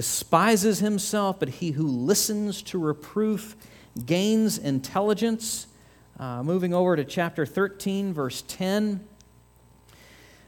despises 0.00 0.78
himself, 0.78 1.38
but 1.38 1.50
he 1.50 1.72
who 1.72 1.86
listens 1.86 2.62
to 2.62 2.78
reproof 2.78 3.54
gains 4.06 4.56
intelligence. 4.56 5.66
Uh, 6.18 6.42
moving 6.42 6.72
over 6.72 6.96
to 6.96 7.04
chapter 7.04 7.44
13, 7.44 8.14
verse 8.14 8.42
10. 8.48 9.06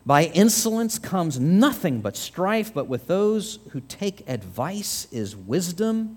By 0.06 0.24
insolence 0.24 0.98
comes 0.98 1.38
nothing 1.38 2.00
but 2.00 2.16
strife, 2.16 2.72
but 2.72 2.86
with 2.86 3.08
those 3.08 3.58
who 3.72 3.82
take 3.82 4.26
advice 4.26 5.06
is 5.12 5.36
wisdom. 5.36 6.16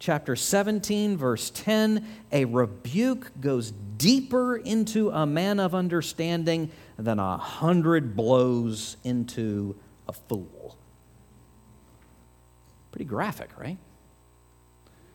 Chapter 0.00 0.34
17, 0.34 1.16
verse 1.16 1.50
10 1.50 2.04
A 2.32 2.46
rebuke 2.46 3.30
goes 3.40 3.70
deeper 3.70 4.56
into 4.56 5.10
a 5.10 5.24
man 5.24 5.60
of 5.60 5.72
understanding 5.72 6.72
than 6.98 7.20
a 7.20 7.36
hundred 7.36 8.16
blows 8.16 8.96
into 9.04 9.76
a 10.08 10.12
fool. 10.12 10.75
Pretty 12.96 13.10
graphic, 13.10 13.50
right? 13.58 13.76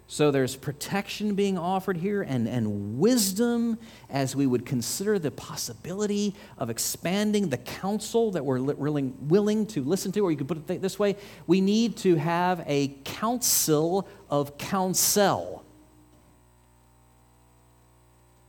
So 0.05 0.29
there's 0.29 0.55
protection 0.55 1.33
being 1.33 1.57
offered 1.57 1.97
here 1.97 2.21
and, 2.21 2.47
and 2.47 2.99
wisdom 2.99 3.79
as 4.07 4.35
we 4.35 4.45
would 4.45 4.67
consider 4.67 5.17
the 5.17 5.31
possibility 5.31 6.35
of 6.59 6.69
expanding 6.69 7.49
the 7.49 7.57
counsel 7.57 8.29
that 8.33 8.45
we're 8.45 8.59
really 8.59 9.01
willing 9.21 9.65
to 9.65 9.83
listen 9.83 10.11
to, 10.11 10.19
or 10.19 10.29
you 10.29 10.37
could 10.37 10.47
put 10.47 10.69
it 10.69 10.79
this 10.79 10.99
way 10.99 11.15
we 11.47 11.59
need 11.59 11.97
to 11.97 12.17
have 12.17 12.63
a 12.67 12.89
council 13.03 14.07
of 14.29 14.59
counsel. 14.59 15.65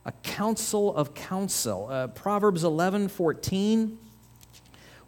A 0.05 0.11
council 0.11 0.95
of 0.95 1.15
counsel. 1.15 1.87
Uh, 1.89 2.05
Proverbs 2.05 2.63
11 2.63 3.07
14. 3.07 3.97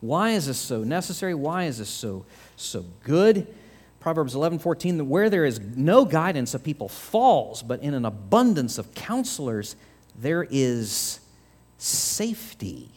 Why 0.02 0.32
is 0.32 0.48
this 0.48 0.58
so 0.58 0.84
necessary? 0.84 1.36
Why 1.36 1.66
is 1.66 1.78
this 1.78 1.90
so, 1.90 2.26
so 2.56 2.86
good? 3.04 3.54
Proverbs 4.06 4.36
11, 4.36 4.60
14, 4.60 5.10
where 5.10 5.32
there 5.32 5.46
is 5.46 5.60
no 5.60 6.06
guidance, 6.06 6.54
a 6.54 6.60
people 6.60 6.88
falls, 6.88 7.64
but 7.64 7.82
in 7.82 7.96
an 7.96 8.06
abundance 8.06 8.78
of 8.78 8.94
counselors, 8.94 9.76
there 10.16 10.46
is 10.52 11.20
safety. 11.80 12.92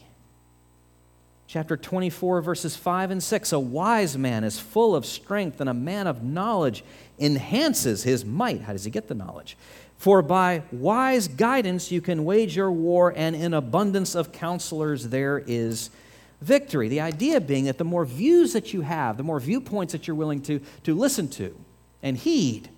Chapter 1.47 1.75
24, 1.75 2.41
verses 2.41 2.75
5 2.75 3.09
and 3.09 3.23
6 3.23 3.53
A 3.53 3.59
wise 3.59 4.19
man 4.19 4.43
is 4.43 4.59
full 4.59 4.95
of 4.95 5.03
strength, 5.03 5.59
and 5.59 5.67
a 5.67 5.73
man 5.73 6.05
of 6.05 6.21
knowledge 6.21 6.83
enhances 7.17 8.03
his 8.03 8.23
might. 8.23 8.61
How 8.61 8.73
does 8.73 8.83
he 8.83 8.91
get 8.91 9.07
the 9.07 9.15
knowledge? 9.15 9.57
For 9.97 10.21
by 10.21 10.61
wise 10.71 11.27
guidance 11.27 11.91
you 11.91 12.01
can 12.01 12.23
wage 12.23 12.55
your 12.55 12.71
war, 12.71 13.15
and 13.17 13.35
in 13.35 13.55
abundance 13.55 14.13
of 14.13 14.31
counselors 14.31 15.07
there 15.07 15.43
is 15.47 15.89
victory. 16.41 16.87
The 16.87 17.01
idea 17.01 17.41
being 17.41 17.65
that 17.65 17.77
the 17.77 17.83
more 17.83 18.05
views 18.05 18.53
that 18.53 18.73
you 18.73 18.81
have, 18.81 19.17
the 19.17 19.23
more 19.23 19.39
viewpoints 19.39 19.93
that 19.93 20.07
you're 20.07 20.15
willing 20.15 20.41
to, 20.43 20.59
to 20.83 20.95
listen 20.95 21.27
to 21.29 21.55
and 22.01 22.17
heed, 22.17 22.69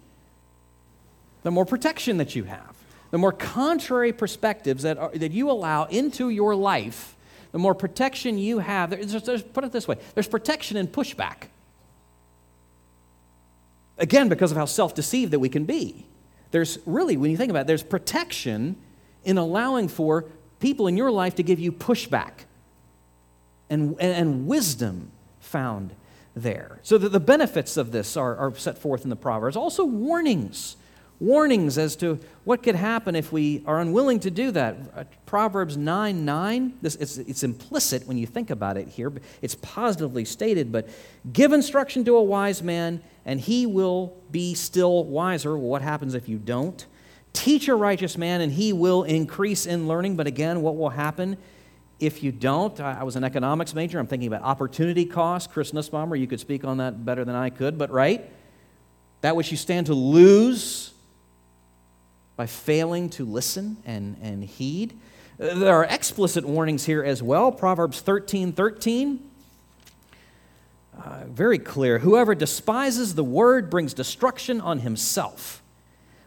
the 1.43 1.51
more 1.51 1.65
protection 1.65 2.17
that 2.17 2.35
you 2.35 2.45
have, 2.45 2.75
the 3.11 3.17
more 3.17 3.31
contrary 3.31 4.13
perspectives 4.13 4.83
that, 4.83 4.97
are, 4.97 5.09
that 5.09 5.31
you 5.31 5.51
allow 5.51 5.85
into 5.85 6.29
your 6.29 6.55
life, 6.55 7.15
the 7.51 7.59
more 7.59 7.75
protection 7.75 8.37
you 8.37 8.59
have. 8.59 8.89
There's, 8.89 9.23
there's, 9.23 9.43
put 9.43 9.63
it 9.63 9.71
this 9.71 9.87
way 9.87 9.97
there's 10.13 10.27
protection 10.27 10.77
in 10.77 10.87
pushback. 10.87 11.47
Again, 13.97 14.29
because 14.29 14.51
of 14.51 14.57
how 14.57 14.65
self 14.65 14.95
deceived 14.95 15.31
that 15.33 15.39
we 15.39 15.49
can 15.49 15.65
be. 15.65 16.05
There's 16.51 16.79
really, 16.85 17.17
when 17.17 17.31
you 17.31 17.37
think 17.37 17.49
about 17.49 17.61
it, 17.61 17.67
there's 17.67 17.83
protection 17.83 18.75
in 19.23 19.37
allowing 19.37 19.87
for 19.87 20.25
people 20.59 20.87
in 20.87 20.97
your 20.97 21.11
life 21.11 21.35
to 21.35 21.43
give 21.43 21.59
you 21.59 21.71
pushback 21.71 22.45
and, 23.71 23.99
and 23.99 24.45
wisdom 24.45 25.11
found 25.39 25.95
there. 26.35 26.79
So 26.83 26.97
that 26.97 27.09
the 27.09 27.19
benefits 27.19 27.77
of 27.77 27.91
this 27.91 28.15
are, 28.15 28.35
are 28.35 28.55
set 28.55 28.77
forth 28.77 29.03
in 29.03 29.09
the 29.09 29.15
Proverbs. 29.15 29.55
Also, 29.55 29.85
warnings. 29.85 30.75
Warnings 31.19 31.77
as 31.77 31.95
to 31.97 32.19
what 32.45 32.63
could 32.63 32.75
happen 32.75 33.15
if 33.15 33.31
we 33.31 33.63
are 33.67 33.79
unwilling 33.79 34.19
to 34.21 34.31
do 34.31 34.51
that. 34.51 34.77
Uh, 34.95 35.03
Proverbs 35.25 35.77
9 35.77 36.25
9, 36.25 36.73
this, 36.81 36.95
it's, 36.95 37.17
it's 37.17 37.43
implicit 37.43 38.07
when 38.07 38.17
you 38.17 38.25
think 38.25 38.49
about 38.49 38.75
it 38.75 38.87
here. 38.87 39.13
It's 39.41 39.55
positively 39.55 40.25
stated, 40.25 40.71
but 40.71 40.89
give 41.31 41.53
instruction 41.53 42.03
to 42.05 42.15
a 42.15 42.23
wise 42.23 42.63
man, 42.63 43.01
and 43.23 43.39
he 43.39 43.67
will 43.67 44.17
be 44.31 44.55
still 44.55 45.03
wiser. 45.03 45.55
Well, 45.57 45.69
what 45.69 45.81
happens 45.83 46.15
if 46.15 46.27
you 46.27 46.39
don't? 46.39 46.85
Teach 47.33 47.67
a 47.67 47.75
righteous 47.75 48.17
man, 48.17 48.41
and 48.41 48.51
he 48.51 48.73
will 48.73 49.03
increase 49.03 49.67
in 49.67 49.87
learning. 49.87 50.15
But 50.15 50.25
again, 50.25 50.63
what 50.63 50.75
will 50.75 50.89
happen 50.89 51.37
if 52.01 52.23
you 52.23 52.31
don't, 52.31 52.79
I 52.81 53.03
was 53.03 53.15
an 53.15 53.23
economics 53.23 53.75
major. 53.75 53.99
I'm 53.99 54.07
thinking 54.07 54.27
about 54.27 54.41
opportunity 54.41 55.05
cost. 55.05 55.51
Chris 55.51 55.71
Nussbaumer, 55.71 56.19
you 56.19 56.25
could 56.25 56.39
speak 56.39 56.65
on 56.65 56.77
that 56.77 57.05
better 57.05 57.23
than 57.23 57.35
I 57.35 57.51
could, 57.51 57.77
but 57.77 57.91
right? 57.91 58.29
That 59.21 59.35
which 59.35 59.51
you 59.51 59.57
stand 59.57 59.85
to 59.85 59.93
lose 59.93 60.93
by 62.35 62.47
failing 62.47 63.09
to 63.11 63.23
listen 63.23 63.77
and, 63.85 64.17
and 64.19 64.43
heed. 64.43 64.97
There 65.37 65.75
are 65.75 65.85
explicit 65.85 66.43
warnings 66.43 66.85
here 66.85 67.03
as 67.03 67.21
well. 67.21 67.51
Proverbs 67.51 68.01
13 68.01 68.51
13. 68.51 69.29
Uh, 70.97 71.23
very 71.27 71.59
clear. 71.59 71.99
Whoever 71.99 72.33
despises 72.33 73.13
the 73.15 73.23
word 73.23 73.69
brings 73.69 73.93
destruction 73.93 74.59
on 74.59 74.79
himself 74.79 75.60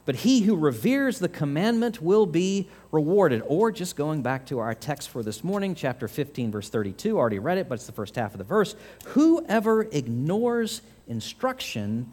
but 0.04 0.16
he 0.16 0.40
who 0.42 0.56
reveres 0.56 1.18
the 1.18 1.28
commandment 1.28 2.02
will 2.02 2.26
be 2.26 2.68
rewarded. 2.92 3.42
Or 3.46 3.72
just 3.72 3.96
going 3.96 4.22
back 4.22 4.46
to 4.46 4.58
our 4.58 4.74
text 4.74 5.08
for 5.08 5.22
this 5.22 5.42
morning, 5.42 5.74
chapter 5.74 6.08
15, 6.08 6.50
verse 6.50 6.68
32, 6.68 7.16
already 7.16 7.38
read 7.38 7.58
it, 7.58 7.68
but 7.68 7.76
it's 7.76 7.86
the 7.86 7.92
first 7.92 8.16
half 8.16 8.32
of 8.32 8.38
the 8.38 8.44
verse. 8.44 8.76
Whoever 9.06 9.82
ignores 9.82 10.82
instruction 11.08 12.12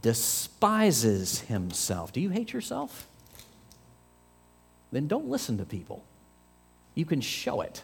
despises 0.00 1.40
himself. 1.40 2.12
Do 2.12 2.20
you 2.20 2.30
hate 2.30 2.52
yourself? 2.52 3.06
Then 4.92 5.06
don't 5.08 5.28
listen 5.28 5.58
to 5.58 5.64
people. 5.64 6.04
You 6.94 7.04
can 7.04 7.20
show 7.20 7.60
it 7.60 7.82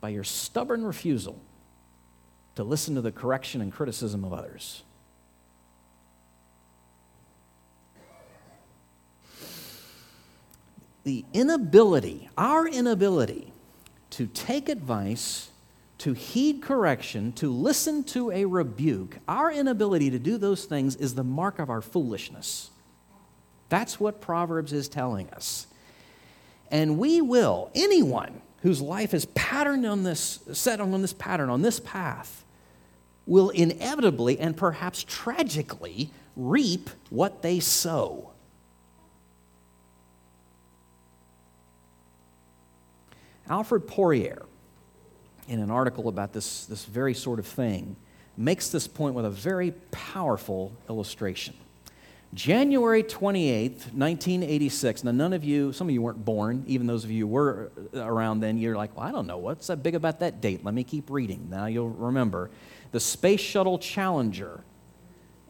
by 0.00 0.08
your 0.08 0.24
stubborn 0.24 0.84
refusal 0.84 1.38
to 2.54 2.64
listen 2.64 2.94
to 2.94 3.00
the 3.00 3.12
correction 3.12 3.60
and 3.60 3.72
criticism 3.72 4.24
of 4.24 4.32
others. 4.32 4.82
The 11.06 11.24
inability, 11.32 12.28
our 12.36 12.66
inability 12.66 13.52
to 14.10 14.26
take 14.26 14.68
advice, 14.68 15.50
to 15.98 16.14
heed 16.14 16.60
correction, 16.60 17.30
to 17.34 17.48
listen 17.48 18.02
to 18.06 18.32
a 18.32 18.44
rebuke, 18.44 19.18
our 19.28 19.52
inability 19.52 20.10
to 20.10 20.18
do 20.18 20.36
those 20.36 20.64
things 20.64 20.96
is 20.96 21.14
the 21.14 21.22
mark 21.22 21.60
of 21.60 21.70
our 21.70 21.80
foolishness. 21.80 22.70
That's 23.68 24.00
what 24.00 24.20
Proverbs 24.20 24.72
is 24.72 24.88
telling 24.88 25.30
us. 25.30 25.68
And 26.72 26.98
we 26.98 27.20
will, 27.20 27.70
anyone 27.72 28.42
whose 28.62 28.80
life 28.80 29.14
is 29.14 29.26
patterned 29.26 29.86
on 29.86 30.02
this, 30.02 30.40
set 30.54 30.80
on 30.80 31.02
this 31.02 31.12
pattern, 31.12 31.50
on 31.50 31.62
this 31.62 31.78
path, 31.78 32.44
will 33.26 33.50
inevitably 33.50 34.40
and 34.40 34.56
perhaps 34.56 35.04
tragically 35.04 36.10
reap 36.34 36.90
what 37.10 37.42
they 37.42 37.60
sow. 37.60 38.32
Alfred 43.48 43.86
Poirier, 43.86 44.42
in 45.48 45.60
an 45.60 45.70
article 45.70 46.08
about 46.08 46.32
this, 46.32 46.66
this 46.66 46.84
very 46.84 47.14
sort 47.14 47.38
of 47.38 47.46
thing, 47.46 47.96
makes 48.36 48.68
this 48.68 48.86
point 48.86 49.14
with 49.14 49.24
a 49.24 49.30
very 49.30 49.72
powerful 49.90 50.72
illustration. 50.88 51.54
January 52.34 53.02
28th, 53.02 53.94
1986. 53.94 55.04
Now, 55.04 55.12
none 55.12 55.32
of 55.32 55.44
you, 55.44 55.72
some 55.72 55.88
of 55.88 55.94
you 55.94 56.02
weren't 56.02 56.24
born, 56.24 56.64
even 56.66 56.86
those 56.86 57.04
of 57.04 57.10
you 57.10 57.26
who 57.26 57.32
were 57.32 57.70
around 57.94 58.40
then, 58.40 58.58
you're 58.58 58.76
like, 58.76 58.96
well, 58.96 59.06
I 59.06 59.12
don't 59.12 59.26
know. 59.26 59.38
What's 59.38 59.68
that 59.68 59.82
big 59.82 59.94
about 59.94 60.20
that 60.20 60.40
date? 60.40 60.64
Let 60.64 60.74
me 60.74 60.84
keep 60.84 61.08
reading. 61.08 61.48
Now 61.48 61.66
you'll 61.66 61.88
remember. 61.88 62.50
The 62.92 63.00
Space 63.00 63.40
Shuttle 63.40 63.78
Challenger 63.78 64.60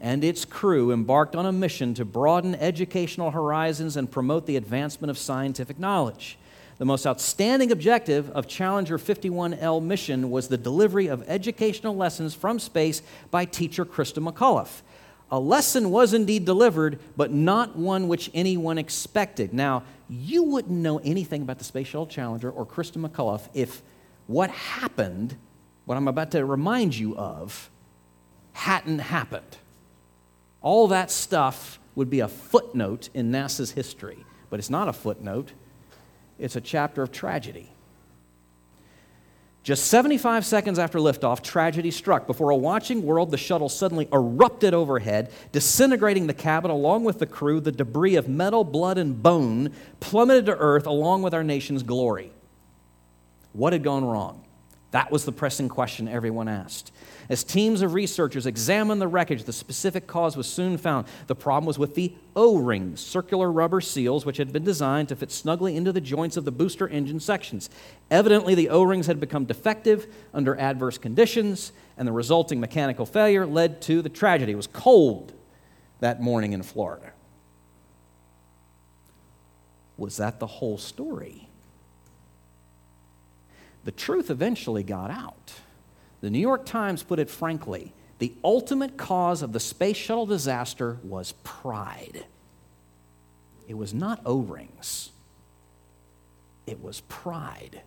and 0.00 0.22
its 0.22 0.44
crew 0.44 0.92
embarked 0.92 1.34
on 1.34 1.46
a 1.46 1.52
mission 1.52 1.94
to 1.94 2.04
broaden 2.04 2.54
educational 2.54 3.30
horizons 3.30 3.96
and 3.96 4.10
promote 4.10 4.46
the 4.46 4.56
advancement 4.56 5.10
of 5.10 5.18
scientific 5.18 5.78
knowledge. 5.78 6.38
The 6.78 6.84
most 6.84 7.06
outstanding 7.06 7.72
objective 7.72 8.30
of 8.30 8.46
Challenger 8.46 8.98
51L 8.98 9.82
mission 9.82 10.30
was 10.30 10.48
the 10.48 10.58
delivery 10.58 11.06
of 11.06 11.26
educational 11.26 11.96
lessons 11.96 12.34
from 12.34 12.58
space 12.58 13.00
by 13.30 13.46
teacher 13.46 13.86
Christa 13.86 14.22
McAuliffe. 14.22 14.82
A 15.30 15.40
lesson 15.40 15.90
was 15.90 16.12
indeed 16.12 16.44
delivered, 16.44 17.00
but 17.16 17.32
not 17.32 17.76
one 17.76 18.08
which 18.08 18.30
anyone 18.34 18.76
expected. 18.76 19.54
Now, 19.54 19.84
you 20.10 20.42
wouldn't 20.42 20.78
know 20.78 20.98
anything 20.98 21.42
about 21.42 21.58
the 21.58 21.64
Space 21.64 21.88
Shuttle 21.88 22.06
Challenger 22.06 22.50
or 22.50 22.66
Christa 22.66 23.04
McAuliffe 23.04 23.48
if 23.54 23.82
what 24.26 24.50
happened, 24.50 25.36
what 25.86 25.96
I'm 25.96 26.08
about 26.08 26.30
to 26.32 26.44
remind 26.44 26.94
you 26.94 27.16
of, 27.16 27.70
hadn't 28.52 28.98
happened. 28.98 29.56
All 30.60 30.88
that 30.88 31.10
stuff 31.10 31.80
would 31.94 32.10
be 32.10 32.20
a 32.20 32.28
footnote 32.28 33.08
in 33.14 33.32
NASA's 33.32 33.70
history, 33.70 34.26
but 34.50 34.60
it's 34.60 34.70
not 34.70 34.88
a 34.88 34.92
footnote 34.92 35.52
it's 36.38 36.56
a 36.56 36.60
chapter 36.60 37.02
of 37.02 37.12
tragedy. 37.12 37.70
Just 39.66 39.86
75 39.86 40.46
seconds 40.46 40.78
after 40.78 41.00
liftoff, 41.00 41.42
tragedy 41.42 41.90
struck. 41.90 42.28
Before 42.28 42.50
a 42.50 42.56
watching 42.56 43.02
world, 43.02 43.32
the 43.32 43.36
shuttle 43.36 43.68
suddenly 43.68 44.08
erupted 44.12 44.74
overhead, 44.74 45.32
disintegrating 45.50 46.28
the 46.28 46.34
cabin 46.34 46.70
along 46.70 47.02
with 47.02 47.18
the 47.18 47.26
crew. 47.26 47.58
The 47.58 47.72
debris 47.72 48.14
of 48.14 48.28
metal, 48.28 48.62
blood, 48.62 48.96
and 48.96 49.20
bone 49.20 49.72
plummeted 49.98 50.46
to 50.46 50.56
earth 50.56 50.86
along 50.86 51.22
with 51.22 51.34
our 51.34 51.42
nation's 51.42 51.82
glory. 51.82 52.30
What 53.54 53.72
had 53.72 53.82
gone 53.82 54.04
wrong? 54.04 54.45
That 54.96 55.12
was 55.12 55.26
the 55.26 55.32
pressing 55.32 55.68
question 55.68 56.08
everyone 56.08 56.48
asked. 56.48 56.90
As 57.28 57.44
teams 57.44 57.82
of 57.82 57.92
researchers 57.92 58.46
examined 58.46 58.98
the 58.98 59.06
wreckage, 59.06 59.44
the 59.44 59.52
specific 59.52 60.06
cause 60.06 60.38
was 60.38 60.46
soon 60.46 60.78
found. 60.78 61.06
The 61.26 61.34
problem 61.34 61.66
was 61.66 61.78
with 61.78 61.94
the 61.94 62.14
O 62.34 62.56
rings, 62.56 62.98
circular 62.98 63.52
rubber 63.52 63.82
seals, 63.82 64.24
which 64.24 64.38
had 64.38 64.54
been 64.54 64.64
designed 64.64 65.10
to 65.10 65.16
fit 65.16 65.30
snugly 65.30 65.76
into 65.76 65.92
the 65.92 66.00
joints 66.00 66.38
of 66.38 66.46
the 66.46 66.50
booster 66.50 66.88
engine 66.88 67.20
sections. 67.20 67.68
Evidently, 68.10 68.54
the 68.54 68.70
O 68.70 68.84
rings 68.84 69.06
had 69.06 69.20
become 69.20 69.44
defective 69.44 70.06
under 70.32 70.58
adverse 70.58 70.96
conditions, 70.96 71.72
and 71.98 72.08
the 72.08 72.12
resulting 72.12 72.58
mechanical 72.58 73.04
failure 73.04 73.44
led 73.44 73.82
to 73.82 74.00
the 74.00 74.08
tragedy. 74.08 74.52
It 74.52 74.56
was 74.56 74.66
cold 74.66 75.34
that 76.00 76.22
morning 76.22 76.54
in 76.54 76.62
Florida. 76.62 77.12
Was 79.98 80.16
that 80.16 80.40
the 80.40 80.46
whole 80.46 80.78
story? 80.78 81.45
The 83.86 83.92
truth 83.92 84.30
eventually 84.30 84.82
got 84.82 85.12
out. 85.12 85.54
The 86.20 86.28
New 86.28 86.40
York 86.40 86.66
Times 86.66 87.04
put 87.04 87.20
it 87.20 87.30
frankly 87.30 87.92
the 88.18 88.34
ultimate 88.42 88.96
cause 88.96 89.42
of 89.42 89.52
the 89.52 89.60
space 89.60 89.96
shuttle 89.96 90.26
disaster 90.26 90.98
was 91.04 91.32
pride. 91.44 92.24
It 93.68 93.74
was 93.74 93.94
not 93.94 94.20
O 94.26 94.38
rings, 94.38 95.12
it 96.66 96.82
was 96.82 97.00
pride. 97.02 97.82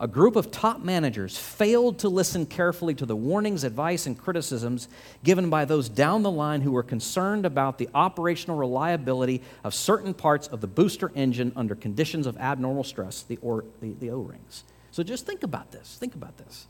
A 0.00 0.06
group 0.06 0.36
of 0.36 0.52
top 0.52 0.80
managers 0.80 1.36
failed 1.36 1.98
to 2.00 2.08
listen 2.08 2.46
carefully 2.46 2.94
to 2.94 3.06
the 3.06 3.16
warnings, 3.16 3.64
advice, 3.64 4.06
and 4.06 4.16
criticisms 4.16 4.88
given 5.24 5.50
by 5.50 5.64
those 5.64 5.88
down 5.88 6.22
the 6.22 6.30
line 6.30 6.60
who 6.60 6.70
were 6.70 6.84
concerned 6.84 7.44
about 7.44 7.78
the 7.78 7.88
operational 7.94 8.56
reliability 8.56 9.42
of 9.64 9.74
certain 9.74 10.14
parts 10.14 10.46
of 10.46 10.60
the 10.60 10.68
booster 10.68 11.10
engine 11.16 11.52
under 11.56 11.74
conditions 11.74 12.28
of 12.28 12.36
abnormal 12.36 12.84
stress, 12.84 13.22
the, 13.22 13.38
or, 13.42 13.64
the, 13.80 13.92
the 13.94 14.10
O 14.10 14.20
rings. 14.20 14.62
So 14.92 15.02
just 15.02 15.26
think 15.26 15.42
about 15.42 15.72
this. 15.72 15.96
Think 15.98 16.14
about 16.14 16.38
this. 16.38 16.68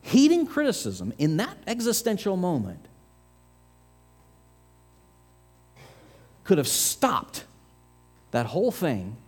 Heeding 0.00 0.46
criticism 0.46 1.12
in 1.18 1.36
that 1.36 1.58
existential 1.66 2.38
moment 2.38 2.86
could 6.44 6.56
have 6.56 6.66
stopped 6.66 7.44
that 8.30 8.46
whole 8.46 8.72
thing 8.72 9.18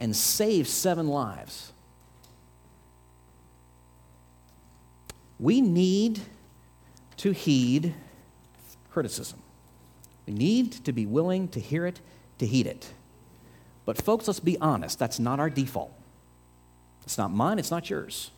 and 0.00 0.16
saved 0.16 0.68
seven 0.68 1.06
lives. 1.06 1.73
We 5.38 5.60
need 5.60 6.20
to 7.18 7.32
heed 7.32 7.94
criticism. 8.90 9.40
We 10.26 10.32
need 10.32 10.72
to 10.84 10.92
be 10.92 11.06
willing 11.06 11.48
to 11.48 11.60
hear 11.60 11.86
it, 11.86 12.00
to 12.38 12.46
heed 12.46 12.66
it. 12.66 12.92
But, 13.84 14.00
folks, 14.00 14.26
let's 14.26 14.40
be 14.40 14.58
honest, 14.58 14.98
that's 14.98 15.18
not 15.18 15.40
our 15.40 15.50
default. 15.50 15.92
It's 17.02 17.18
not 17.18 17.30
mine, 17.30 17.58
it's 17.58 17.70
not 17.70 17.90
yours. 17.90 18.30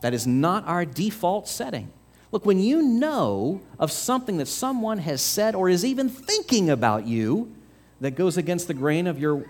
That 0.00 0.14
is 0.14 0.26
not 0.26 0.66
our 0.66 0.84
default 0.84 1.48
setting. 1.48 1.92
Look, 2.32 2.44
when 2.46 2.58
you 2.58 2.82
know 2.82 3.60
of 3.78 3.92
something 3.92 4.38
that 4.38 4.48
someone 4.48 4.98
has 4.98 5.22
said 5.22 5.54
or 5.54 5.68
is 5.68 5.84
even 5.84 6.08
thinking 6.08 6.70
about 6.70 7.06
you 7.06 7.54
that 8.00 8.12
goes 8.12 8.36
against 8.36 8.68
the 8.68 8.74
grain 8.74 9.06
of 9.06 9.18
your 9.18 9.44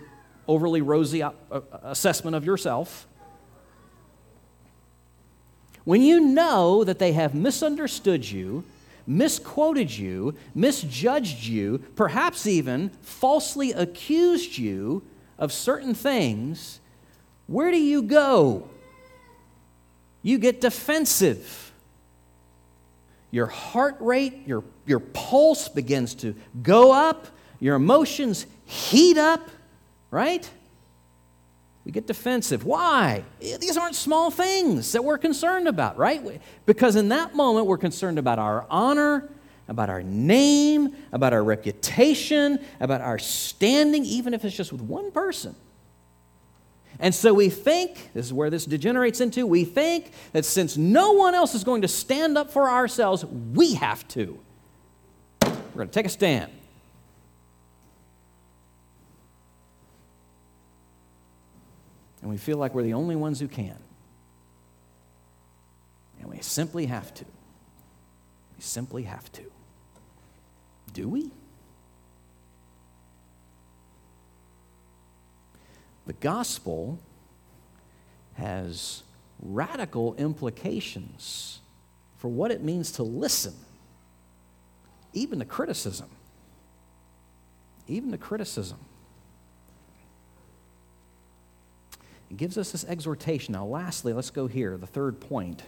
overly 0.47 0.81
rosy 0.81 1.23
uh, 1.23 1.33
uh, 1.51 1.61
assessment 1.83 2.37
of 2.37 2.45
yourself, 2.45 3.07
when 5.87 6.03
you 6.03 6.19
know 6.19 6.83
that 6.83 6.99
they 6.99 7.13
have 7.13 7.33
misunderstood 7.33 8.29
you, 8.29 8.65
misquoted 9.07 9.97
you, 9.97 10.35
misjudged 10.53 11.45
you, 11.45 11.79
perhaps 11.95 12.45
even 12.45 12.89
falsely 13.03 13.71
accused 13.71 14.59
you 14.59 15.05
of 15.39 15.53
certain 15.53 15.95
things, 15.95 16.81
where 17.47 17.71
do 17.71 17.81
you 17.81 18.03
go? 18.03 18.69
You 20.25 20.39
get 20.39 20.61
defensive. 20.61 21.71
Your 23.31 23.47
heart 23.47 23.97
rate, 24.01 24.45
your, 24.45 24.65
your 24.87 24.99
pulse 24.99 25.69
begins 25.69 26.15
to 26.17 26.35
go 26.65 26.93
up, 26.93 27.29
your 27.61 27.77
emotions 27.77 28.45
heat 28.65 29.19
up, 29.19 29.49
right? 30.11 30.51
We 31.87 31.93
get 31.93 32.09
defensive. 32.09 32.65
Why? 32.65 33.23
Eh, 33.41 33.59
these 33.59 33.77
aren't 33.77 33.95
small 33.95 34.33
things 34.33 34.91
that 34.91 35.05
we're 35.05 35.19
concerned 35.19 35.69
about, 35.69 35.97
right? 35.97 36.43
Because 36.67 36.97
in 36.97 37.11
that 37.11 37.37
moment, 37.37 37.67
we're 37.67 37.79
concerned 37.79 38.19
about 38.19 38.41
our 38.41 38.67
honor, 38.69 39.29
about 39.69 39.89
our 39.89 40.03
name, 40.03 40.97
about 41.13 41.33
our 41.33 41.45
reputation, 41.45 42.59
about 42.81 43.03
our 43.03 43.21
standing, 43.21 44.05
even 44.05 44.35
if 44.35 44.45
it's 44.45 44.57
just 44.57 44.73
with 44.73 44.81
one 44.81 45.13
person. 45.13 45.55
And 46.99 47.15
so 47.15 47.33
we 47.33 47.51
think, 47.51 48.11
this 48.15 48.27
is 48.27 48.33
where 48.33 48.51
this 48.51 48.65
degenerates 48.65 49.21
into, 49.21 49.47
we 49.47 49.65
think 49.65 50.11
that 50.33 50.45
since 50.45 50.77
no 50.77 51.13
one 51.13 51.37
else 51.37 51.55
is 51.55 51.63
going 51.63 51.83
to 51.83 51.89
stand 51.89 52.37
up 52.37 52.51
for 52.51 52.69
ourselves, 52.69 53.25
we 53.25 53.75
have 53.75 54.09
to. 54.09 54.41
We're 55.43 55.51
going 55.77 55.89
to 55.89 55.95
take 55.95 56.07
a 56.07 56.09
stand. 56.09 56.51
And 62.27 62.33
we 62.33 62.39
feel 62.39 62.59
like 62.59 62.75
we're 62.75 62.83
the 62.83 62.95
only 62.95 63.15
ones 63.15 63.39
who 63.39 63.47
can. 63.47 63.79
And 66.19 66.29
We 66.29 66.41
simply 66.41 66.87
have 66.87 67.15
to. 67.15 67.25
We 67.25 68.63
simply 68.63 69.05
have 69.05 69.31
to. 69.31 69.43
Do 70.93 71.09
we? 71.09 71.31
The 76.09 76.15
gospel 76.15 76.99
has 78.35 79.05
radical 79.41 80.17
implications 80.17 81.61
for 82.19 82.27
what 82.27 82.51
it 82.51 82.61
means 82.61 82.91
to 82.91 83.05
listen, 83.05 83.55
even 85.13 85.39
to 85.39 85.45
criticism. 85.45 86.09
Even 87.87 88.11
to 88.11 88.19
criticism. 88.19 88.79
It 92.31 92.37
gives 92.37 92.59
us 92.59 92.73
this 92.73 92.85
exhortation. 92.85 93.53
Now, 93.53 93.65
lastly, 93.65 94.13
let's 94.13 94.31
go 94.31 94.47
here, 94.47 94.77
the 94.77 94.87
third 94.87 95.21
point, 95.21 95.63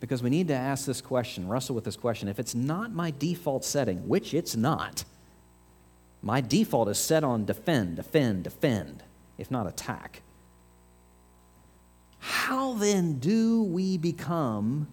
because 0.00 0.22
we 0.22 0.30
need 0.30 0.48
to 0.48 0.54
ask 0.54 0.84
this 0.84 1.00
question, 1.00 1.48
wrestle 1.48 1.74
with 1.74 1.84
this 1.84 1.96
question. 1.96 2.28
If 2.28 2.38
it's 2.38 2.54
not 2.54 2.92
my 2.92 3.12
default 3.16 3.64
setting, 3.64 4.08
which 4.08 4.34
it's 4.34 4.56
not, 4.56 5.04
my 6.22 6.40
default 6.40 6.88
is 6.88 6.98
set 6.98 7.22
on 7.22 7.44
defend, 7.44 7.96
defend, 7.96 8.44
defend, 8.44 9.02
if 9.38 9.50
not 9.50 9.66
attack. 9.66 10.22
How 12.18 12.74
then 12.74 13.18
do 13.20 13.62
we 13.62 13.96
become 13.96 14.88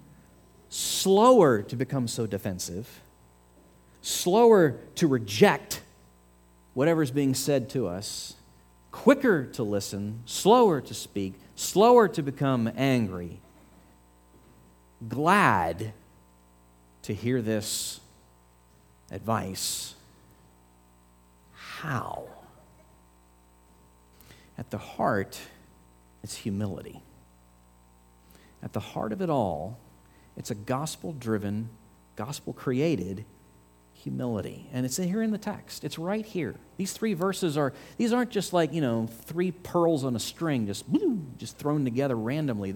slower 0.69 1.63
to 1.63 1.75
become 1.75 2.07
so 2.07 2.27
defensive, 2.27 3.01
slower 4.01 4.79
to 4.95 5.07
reject 5.07 5.81
whatever's 6.75 7.09
being 7.09 7.33
said 7.33 7.69
to 7.71 7.87
us? 7.87 8.35
Quicker 8.93 9.43
to 9.43 9.63
listen, 9.63 10.21
slower 10.25 10.79
to 10.79 10.93
speak, 10.93 11.33
slower 11.55 12.07
to 12.07 12.21
become 12.21 12.71
angry, 12.77 13.41
glad 15.09 15.91
to 17.01 17.13
hear 17.13 17.41
this 17.41 17.99
advice. 19.11 19.95
How? 21.53 22.27
At 24.57 24.69
the 24.69 24.77
heart, 24.77 25.39
it's 26.23 26.35
humility. 26.35 27.01
At 28.61 28.73
the 28.73 28.79
heart 28.79 29.11
of 29.11 29.21
it 29.21 29.29
all, 29.29 29.79
it's 30.37 30.51
a 30.51 30.55
gospel 30.55 31.13
driven, 31.13 31.69
gospel 32.15 32.53
created 32.53 33.25
humility. 34.03 34.67
And 34.73 34.85
it's 34.85 34.97
here 34.97 35.21
in 35.21 35.31
the 35.31 35.37
text. 35.37 35.83
It's 35.83 35.97
right 35.97 36.25
here. 36.25 36.55
These 36.77 36.93
three 36.93 37.13
verses 37.13 37.57
are, 37.57 37.73
these 37.97 38.11
aren't 38.11 38.31
just 38.31 38.51
like, 38.51 38.73
you 38.73 38.81
know, 38.81 39.07
three 39.07 39.51
pearls 39.51 40.03
on 40.03 40.15
a 40.15 40.19
string, 40.19 40.67
just, 40.67 40.85
just 41.37 41.57
thrown 41.57 41.85
together 41.85 42.15
randomly. 42.15 42.71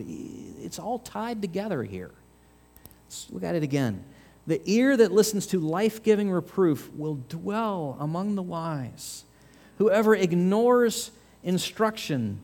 It's 0.62 0.80
all 0.80 1.00
tied 1.00 1.42
together 1.42 1.84
here. 1.84 2.12
Let's 3.06 3.28
look 3.30 3.44
at 3.44 3.56
it 3.56 3.63
again. 3.63 4.04
The 4.48 4.62
ear 4.66 4.96
that 4.96 5.12
listens 5.12 5.48
to 5.48 5.60
life 5.60 6.02
giving 6.02 6.32
reproof 6.32 6.90
will 6.94 7.20
dwell 7.28 7.98
among 8.00 8.36
the 8.36 8.42
wise. 8.42 9.26
Whoever 9.78 10.16
ignores 10.16 11.12
instruction 11.44 12.42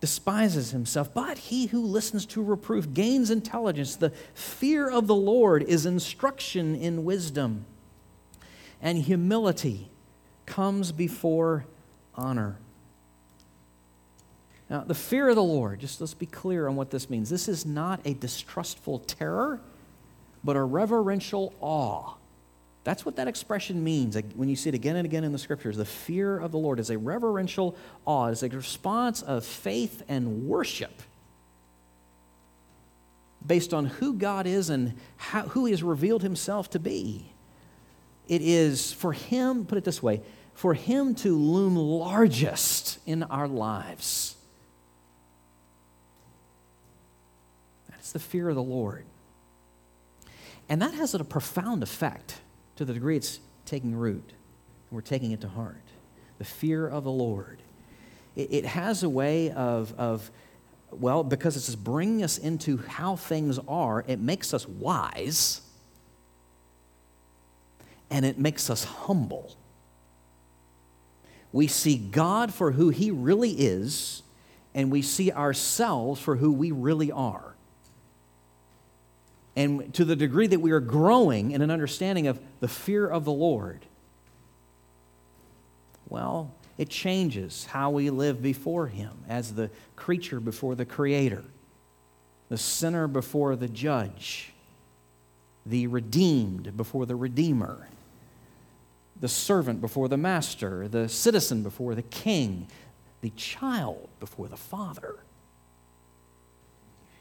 despises 0.00 0.72
himself, 0.72 1.14
but 1.14 1.38
he 1.38 1.66
who 1.66 1.80
listens 1.80 2.26
to 2.26 2.42
reproof 2.42 2.92
gains 2.92 3.30
intelligence. 3.30 3.96
The 3.96 4.12
fear 4.34 4.90
of 4.90 5.06
the 5.06 5.14
Lord 5.14 5.62
is 5.62 5.86
instruction 5.86 6.74
in 6.74 7.04
wisdom 7.04 7.64
and 8.80 8.98
humility 8.98 9.88
comes 10.46 10.92
before 10.92 11.66
honor. 12.14 12.56
Now, 14.70 14.80
the 14.80 14.94
fear 14.94 15.28
of 15.28 15.36
the 15.36 15.42
Lord, 15.42 15.80
just 15.80 16.00
let's 16.00 16.14
be 16.14 16.26
clear 16.26 16.68
on 16.68 16.76
what 16.76 16.90
this 16.90 17.08
means. 17.08 17.30
This 17.30 17.48
is 17.48 17.64
not 17.64 18.00
a 18.04 18.12
distrustful 18.14 18.98
terror, 19.00 19.60
but 20.44 20.56
a 20.56 20.62
reverential 20.62 21.54
awe. 21.60 22.14
That's 22.84 23.04
what 23.04 23.16
that 23.16 23.28
expression 23.28 23.82
means 23.82 24.16
when 24.34 24.48
you 24.48 24.56
see 24.56 24.68
it 24.68 24.74
again 24.74 24.96
and 24.96 25.04
again 25.04 25.24
in 25.24 25.32
the 25.32 25.38
scriptures. 25.38 25.76
The 25.76 25.84
fear 25.84 26.38
of 26.38 26.52
the 26.52 26.58
Lord 26.58 26.80
is 26.80 26.90
a 26.90 26.98
reverential 26.98 27.76
awe, 28.04 28.28
it's 28.28 28.42
a 28.42 28.48
response 28.48 29.22
of 29.22 29.44
faith 29.44 30.02
and 30.08 30.46
worship 30.46 31.02
based 33.46 33.72
on 33.72 33.86
who 33.86 34.14
God 34.14 34.46
is 34.46 34.68
and 34.68 34.94
how, 35.16 35.42
who 35.42 35.64
He 35.64 35.72
has 35.72 35.82
revealed 35.82 36.22
Himself 36.22 36.68
to 36.70 36.78
be 36.78 37.32
it 38.28 38.42
is 38.42 38.92
for 38.92 39.12
Him, 39.12 39.64
put 39.64 39.78
it 39.78 39.84
this 39.84 40.02
way, 40.02 40.20
for 40.54 40.74
Him 40.74 41.14
to 41.16 41.36
loom 41.36 41.76
largest 41.76 42.98
in 43.06 43.22
our 43.24 43.48
lives. 43.48 44.36
That's 47.88 48.12
the 48.12 48.18
fear 48.18 48.48
of 48.48 48.54
the 48.54 48.62
Lord. 48.62 49.04
And 50.68 50.82
that 50.82 50.94
has 50.94 51.14
a 51.14 51.24
profound 51.24 51.82
effect 51.82 52.40
to 52.76 52.84
the 52.84 52.92
degree 52.92 53.16
it's 53.16 53.40
taking 53.64 53.94
root. 53.94 54.24
And 54.26 54.96
we're 54.96 55.00
taking 55.00 55.32
it 55.32 55.40
to 55.40 55.48
heart. 55.48 55.76
The 56.38 56.44
fear 56.44 56.86
of 56.86 57.04
the 57.04 57.10
Lord. 57.10 57.58
It, 58.36 58.52
it 58.52 58.66
has 58.66 59.02
a 59.02 59.08
way 59.08 59.50
of, 59.50 59.94
of, 59.98 60.30
well, 60.90 61.24
because 61.24 61.56
it's 61.56 61.74
bringing 61.74 62.22
us 62.22 62.38
into 62.38 62.78
how 62.78 63.16
things 63.16 63.58
are, 63.66 64.04
it 64.06 64.20
makes 64.20 64.52
us 64.52 64.68
wise 64.68 65.62
and 68.10 68.24
it 68.24 68.38
makes 68.38 68.70
us 68.70 68.84
humble. 68.84 69.56
We 71.52 71.66
see 71.66 71.96
God 71.96 72.52
for 72.52 72.72
who 72.72 72.90
He 72.90 73.10
really 73.10 73.52
is, 73.52 74.22
and 74.74 74.90
we 74.90 75.02
see 75.02 75.32
ourselves 75.32 76.20
for 76.20 76.36
who 76.36 76.52
we 76.52 76.70
really 76.72 77.10
are. 77.10 77.54
And 79.56 79.92
to 79.94 80.04
the 80.04 80.14
degree 80.14 80.46
that 80.46 80.60
we 80.60 80.70
are 80.70 80.80
growing 80.80 81.50
in 81.50 81.62
an 81.62 81.70
understanding 81.70 82.26
of 82.28 82.38
the 82.60 82.68
fear 82.68 83.08
of 83.08 83.24
the 83.24 83.32
Lord, 83.32 83.86
well, 86.08 86.52
it 86.76 86.88
changes 86.88 87.66
how 87.66 87.90
we 87.90 88.08
live 88.08 88.40
before 88.40 88.86
Him 88.86 89.10
as 89.28 89.54
the 89.54 89.70
creature 89.96 90.40
before 90.40 90.74
the 90.74 90.84
Creator, 90.84 91.44
the 92.48 92.56
sinner 92.56 93.08
before 93.08 93.56
the 93.56 93.68
judge, 93.68 94.52
the 95.66 95.86
redeemed 95.88 96.76
before 96.76 97.04
the 97.04 97.16
Redeemer 97.16 97.88
the 99.20 99.28
servant 99.28 99.80
before 99.80 100.08
the 100.08 100.16
master, 100.16 100.88
the 100.88 101.08
citizen 101.08 101.62
before 101.62 101.94
the 101.94 102.02
king, 102.02 102.68
the 103.20 103.30
child 103.30 104.08
before 104.20 104.48
the 104.48 104.56
father. 104.56 105.16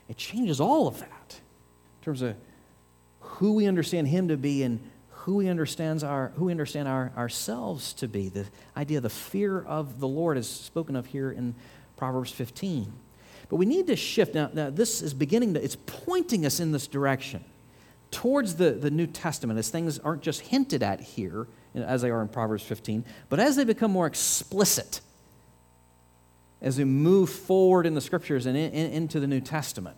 It 0.07 0.17
changes 0.17 0.61
all 0.61 0.87
of 0.87 0.99
that 0.99 1.39
in 1.99 2.05
terms 2.05 2.21
of 2.21 2.35
who 3.19 3.53
we 3.53 3.65
understand 3.65 4.07
him 4.07 4.27
to 4.27 4.37
be 4.37 4.63
and 4.63 4.79
who 5.09 5.35
we 5.35 5.49
understands 5.49 6.03
our 6.03 6.31
who 6.35 6.45
we 6.45 6.51
understand 6.51 6.87
our, 6.87 7.11
ourselves 7.17 7.93
to 7.93 8.07
be. 8.07 8.29
The 8.29 8.45
idea 8.77 8.97
of 8.97 9.03
the 9.03 9.09
fear 9.09 9.61
of 9.61 9.99
the 9.99 10.07
Lord 10.07 10.37
is 10.37 10.49
spoken 10.49 10.95
of 10.95 11.07
here 11.07 11.31
in 11.31 11.55
Proverbs 11.97 12.31
15. 12.31 12.93
But 13.49 13.57
we 13.57 13.65
need 13.65 13.87
to 13.87 13.95
shift. 13.95 14.35
Now, 14.35 14.49
now 14.53 14.69
this 14.69 15.01
is 15.01 15.13
beginning 15.13 15.55
to, 15.55 15.63
it's 15.63 15.77
pointing 15.85 16.45
us 16.45 16.59
in 16.59 16.71
this 16.71 16.87
direction 16.87 17.43
towards 18.11 18.55
the, 18.55 18.71
the 18.71 18.91
New 18.91 19.07
Testament 19.07 19.59
as 19.59 19.69
things 19.69 19.99
aren't 19.99 20.21
just 20.21 20.41
hinted 20.41 20.81
at 20.81 21.01
here 21.01 21.47
as 21.83 22.01
they 22.01 22.09
are 22.09 22.21
in 22.21 22.27
Proverbs 22.27 22.63
15, 22.63 23.05
but 23.29 23.39
as 23.39 23.55
they 23.55 23.63
become 23.63 23.91
more 23.91 24.07
explicit, 24.07 25.01
as 26.61 26.77
we 26.77 26.83
move 26.83 27.29
forward 27.29 27.85
in 27.85 27.93
the 27.93 28.01
scriptures 28.01 28.45
and 28.45 28.57
in, 28.57 28.71
in, 28.71 28.91
into 28.91 29.19
the 29.19 29.27
New 29.27 29.41
Testament. 29.41 29.97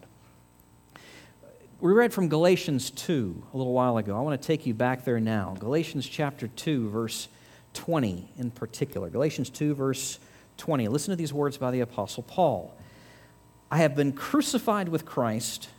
We 1.80 1.94
read 1.94 2.12
from 2.12 2.28
Galatians 2.28 2.90
2 2.92 3.44
a 3.54 3.58
little 3.58 3.72
while 3.72 3.98
ago. 3.98 4.18
I 4.18 4.22
want 4.22 4.40
to 4.42 4.46
take 4.46 4.66
you 4.66 4.74
back 4.74 5.06
there 5.06 5.22
now. 5.22 5.56
Galatians 5.60 6.06
chapter 6.06 6.50
2, 6.50 6.90
verse 6.90 7.30
20 7.74 8.30
in 8.38 8.52
particular. 8.52 9.10
Galatians 9.10 9.50
2, 9.50 9.76
verse 9.76 10.20
20. 10.58 10.90
Listen 10.90 11.12
to 11.12 11.16
these 11.16 11.32
words 11.32 11.58
by 11.58 11.72
the 11.72 11.80
Apostle 11.80 12.24
Paul 12.24 12.76
I 13.72 13.78
have 13.78 13.96
been 13.96 14.14
crucified 14.14 14.90
with 14.90 15.06
Christ. 15.06 15.70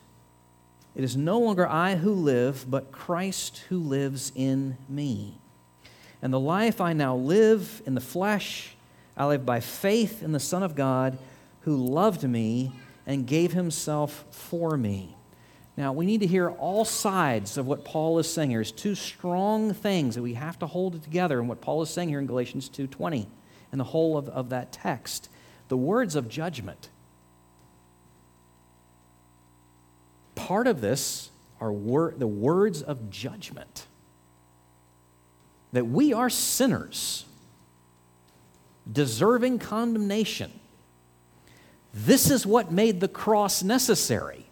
It 0.94 1.04
is 1.04 1.16
no 1.16 1.38
longer 1.38 1.66
I 1.66 1.96
who 1.96 2.12
live, 2.12 2.64
but 2.68 2.92
Christ 2.92 3.64
who 3.68 3.78
lives 3.78 4.32
in 4.34 4.76
me. 4.88 5.38
And 6.22 6.32
the 6.32 6.40
life 6.40 6.80
I 6.80 6.92
now 6.92 7.16
live 7.16 7.82
in 7.86 7.94
the 7.94 8.00
flesh, 8.00 8.76
I 9.16 9.26
live 9.26 9.46
by 9.46 9.60
faith 9.60 10.22
in 10.22 10.32
the 10.32 10.40
Son 10.40 10.62
of 10.62 10.74
God 10.74 11.18
who 11.62 11.76
loved 11.76 12.24
me 12.24 12.72
and 13.06 13.26
gave 13.26 13.52
himself 13.52 14.24
for 14.30 14.76
me. 14.76 15.16
Now, 15.76 15.92
we 15.92 16.04
need 16.04 16.20
to 16.20 16.26
hear 16.26 16.50
all 16.50 16.84
sides 16.84 17.56
of 17.56 17.66
what 17.66 17.84
Paul 17.84 18.18
is 18.18 18.30
saying 18.30 18.50
here. 18.50 18.58
There's 18.58 18.72
two 18.72 18.94
strong 18.94 19.72
things 19.72 20.14
that 20.14 20.22
we 20.22 20.34
have 20.34 20.58
to 20.58 20.66
hold 20.66 21.02
together 21.02 21.40
in 21.40 21.48
what 21.48 21.60
Paul 21.60 21.80
is 21.82 21.90
saying 21.90 22.10
here 22.10 22.18
in 22.18 22.26
Galatians 22.26 22.68
2.20 22.68 23.26
and 23.72 23.80
the 23.80 23.84
whole 23.84 24.18
of, 24.18 24.28
of 24.28 24.50
that 24.50 24.72
text. 24.72 25.30
The 25.68 25.76
words 25.76 26.16
of 26.16 26.28
judgment. 26.28 26.90
Part 30.34 30.66
of 30.66 30.80
this 30.80 31.30
are 31.60 31.72
wor- 31.72 32.14
the 32.16 32.26
words 32.26 32.82
of 32.82 33.10
judgment 33.10 33.86
that 35.72 35.86
we 35.86 36.12
are 36.12 36.30
sinners, 36.30 37.24
deserving 38.90 39.58
condemnation. 39.58 40.50
This 41.92 42.30
is 42.30 42.46
what 42.46 42.70
made 42.70 43.00
the 43.00 43.08
cross 43.08 43.62
necessary. 43.62 44.46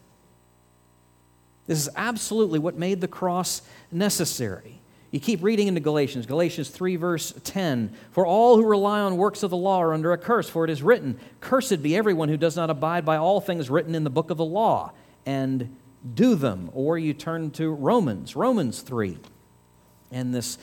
This 1.66 1.78
is 1.78 1.88
absolutely 1.96 2.58
what 2.58 2.76
made 2.76 3.00
the 3.00 3.08
cross 3.08 3.62
necessary. 3.92 4.80
You 5.10 5.20
keep 5.20 5.42
reading 5.42 5.68
into 5.68 5.80
Galatians, 5.80 6.26
Galatians 6.26 6.68
3, 6.68 6.96
verse 6.96 7.32
10. 7.44 7.94
For 8.10 8.26
all 8.26 8.56
who 8.56 8.64
rely 8.64 9.00
on 9.00 9.16
works 9.16 9.42
of 9.42 9.50
the 9.50 9.56
law 9.56 9.80
are 9.82 9.94
under 9.94 10.12
a 10.12 10.18
curse, 10.18 10.50
for 10.50 10.64
it 10.64 10.70
is 10.70 10.82
written, 10.82 11.18
Cursed 11.40 11.82
be 11.82 11.96
everyone 11.96 12.28
who 12.28 12.36
does 12.36 12.56
not 12.56 12.68
abide 12.68 13.06
by 13.06 13.16
all 13.16 13.40
things 13.40 13.70
written 13.70 13.94
in 13.94 14.04
the 14.04 14.10
book 14.10 14.30
of 14.30 14.36
the 14.36 14.44
law 14.44 14.92
and 15.24 15.74
do 16.14 16.34
them. 16.34 16.70
Or 16.74 16.98
you 16.98 17.14
turn 17.14 17.50
to 17.52 17.70
Romans, 17.70 18.36
Romans 18.36 18.82
3, 18.82 19.18
and 20.10 20.34
this 20.34 20.58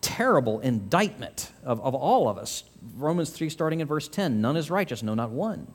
terrible 0.00 0.60
indictment 0.60 1.50
of, 1.64 1.80
of 1.80 1.94
all 1.94 2.28
of 2.28 2.38
us. 2.38 2.64
Romans 2.96 3.30
3, 3.30 3.48
starting 3.50 3.80
in 3.80 3.86
verse 3.86 4.08
10 4.08 4.40
None 4.40 4.56
is 4.56 4.70
righteous, 4.70 5.02
no, 5.02 5.14
not 5.14 5.30
one. 5.30 5.66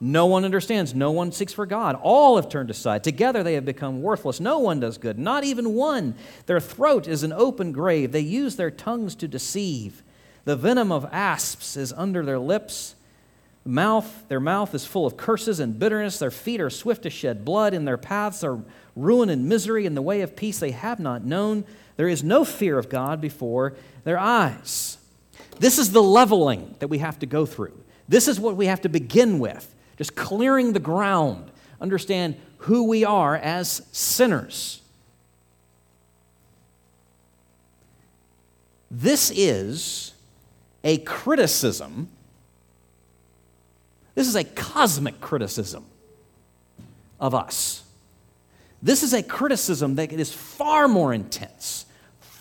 No 0.00 0.26
one 0.26 0.44
understands. 0.44 0.94
No 0.94 1.10
one 1.10 1.32
seeks 1.32 1.54
for 1.54 1.64
God. 1.64 1.98
All 2.02 2.36
have 2.36 2.50
turned 2.50 2.70
aside. 2.70 3.02
Together 3.02 3.42
they 3.42 3.54
have 3.54 3.64
become 3.64 4.02
worthless. 4.02 4.40
No 4.40 4.58
one 4.58 4.80
does 4.80 4.98
good, 4.98 5.18
not 5.18 5.44
even 5.44 5.72
one. 5.74 6.14
Their 6.44 6.60
throat 6.60 7.08
is 7.08 7.22
an 7.22 7.32
open 7.32 7.72
grave. 7.72 8.12
They 8.12 8.20
use 8.20 8.56
their 8.56 8.70
tongues 8.70 9.14
to 9.16 9.28
deceive. 9.28 10.02
The 10.44 10.56
venom 10.56 10.92
of 10.92 11.08
asps 11.10 11.76
is 11.76 11.92
under 11.94 12.22
their 12.22 12.38
lips. 12.38 12.94
Mouth, 13.64 14.28
their 14.28 14.38
mouth 14.38 14.74
is 14.74 14.86
full 14.86 15.06
of 15.06 15.16
curses 15.16 15.58
and 15.60 15.78
bitterness. 15.78 16.18
Their 16.18 16.30
feet 16.30 16.60
are 16.60 16.70
swift 16.70 17.02
to 17.02 17.10
shed 17.10 17.44
blood. 17.44 17.72
In 17.72 17.84
their 17.84 17.96
paths 17.96 18.44
are 18.44 18.60
ruin 18.94 19.30
and 19.30 19.48
misery. 19.48 19.86
In 19.86 19.94
the 19.94 20.02
way 20.02 20.20
of 20.20 20.36
peace 20.36 20.58
they 20.58 20.70
have 20.72 21.00
not 21.00 21.24
known. 21.24 21.64
There 21.96 22.08
is 22.08 22.22
no 22.22 22.44
fear 22.44 22.78
of 22.78 22.88
God 22.88 23.20
before 23.20 23.74
their 24.04 24.18
eyes. 24.18 24.98
This 25.58 25.78
is 25.78 25.92
the 25.92 26.02
leveling 26.02 26.76
that 26.80 26.88
we 26.88 26.98
have 26.98 27.18
to 27.20 27.26
go 27.26 27.46
through. 27.46 27.82
This 28.08 28.28
is 28.28 28.38
what 28.38 28.56
we 28.56 28.66
have 28.66 28.82
to 28.82 28.88
begin 28.88 29.38
with 29.38 29.74
just 29.96 30.14
clearing 30.14 30.72
the 30.74 30.78
ground, 30.78 31.50
understand 31.80 32.36
who 32.58 32.84
we 32.84 33.04
are 33.04 33.34
as 33.34 33.82
sinners. 33.92 34.82
This 38.90 39.32
is 39.34 40.12
a 40.84 40.98
criticism. 40.98 42.08
This 44.14 44.28
is 44.28 44.36
a 44.36 44.44
cosmic 44.44 45.20
criticism 45.20 45.84
of 47.18 47.34
us. 47.34 47.82
This 48.82 49.02
is 49.02 49.12
a 49.12 49.22
criticism 49.22 49.94
that 49.96 50.12
is 50.12 50.32
far 50.32 50.86
more 50.86 51.12
intense, 51.12 51.85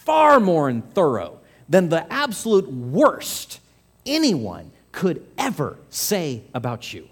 far 0.06 0.40
more 0.40 0.72
thorough 0.94 1.40
than 1.68 1.90
the 1.90 2.12
absolute 2.12 2.72
worst 2.72 3.60
anyone 4.06 4.72
could 4.92 5.26
ever 5.38 5.78
say 5.90 6.44
about 6.54 6.94
you. 6.94 7.08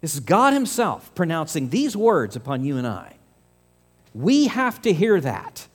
This 0.00 0.14
is 0.14 0.20
God 0.20 0.52
Himself 0.52 1.14
pronouncing 1.14 1.70
these 1.70 1.96
words 1.96 2.36
upon 2.36 2.64
you 2.64 2.76
and 2.76 2.86
I. 2.86 3.14
We 4.12 4.48
have 4.48 4.82
to 4.82 4.92
hear 4.92 5.20
that. 5.20 5.66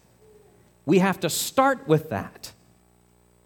We 0.86 1.00
have 1.00 1.20
to 1.22 1.30
start 1.30 1.88
with 1.88 2.10
that 2.12 2.52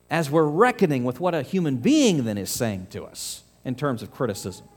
as 0.10 0.30
we're 0.30 0.44
reckoning 0.44 1.04
with 1.04 1.20
what 1.20 1.34
a 1.34 1.42
human 1.42 1.78
being 1.78 2.26
then 2.26 2.38
is 2.38 2.50
saying 2.50 2.88
to 2.92 3.04
us 3.06 3.44
in 3.64 3.76
terms 3.76 4.04
of 4.04 4.12
criticism. 4.12 4.68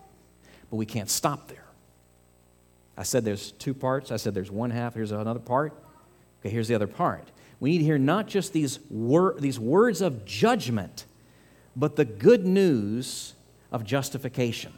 But 0.70 0.76
we 0.76 0.86
can't 0.86 1.10
stop 1.10 1.48
there. 1.48 1.64
I 2.96 3.02
said 3.02 3.24
there's 3.24 3.52
two 3.52 3.74
parts. 3.74 4.10
I 4.10 4.16
said 4.16 4.34
there's 4.34 4.50
one 4.50 4.70
half. 4.70 4.94
Here's 4.94 5.12
another 5.12 5.40
part. 5.40 5.74
Okay, 6.46 6.52
here's 6.52 6.68
the 6.68 6.74
other 6.74 6.86
part. 6.86 7.30
We 7.60 7.70
need 7.72 7.78
to 7.78 7.84
hear 7.84 7.98
not 7.98 8.28
just 8.28 8.52
these, 8.52 8.78
wor- 8.90 9.36
these 9.38 9.58
words 9.58 10.00
of 10.00 10.24
judgment, 10.24 11.04
but 11.74 11.96
the 11.96 12.04
good 12.04 12.46
news 12.46 13.34
of 13.72 13.84
justification 13.84 14.72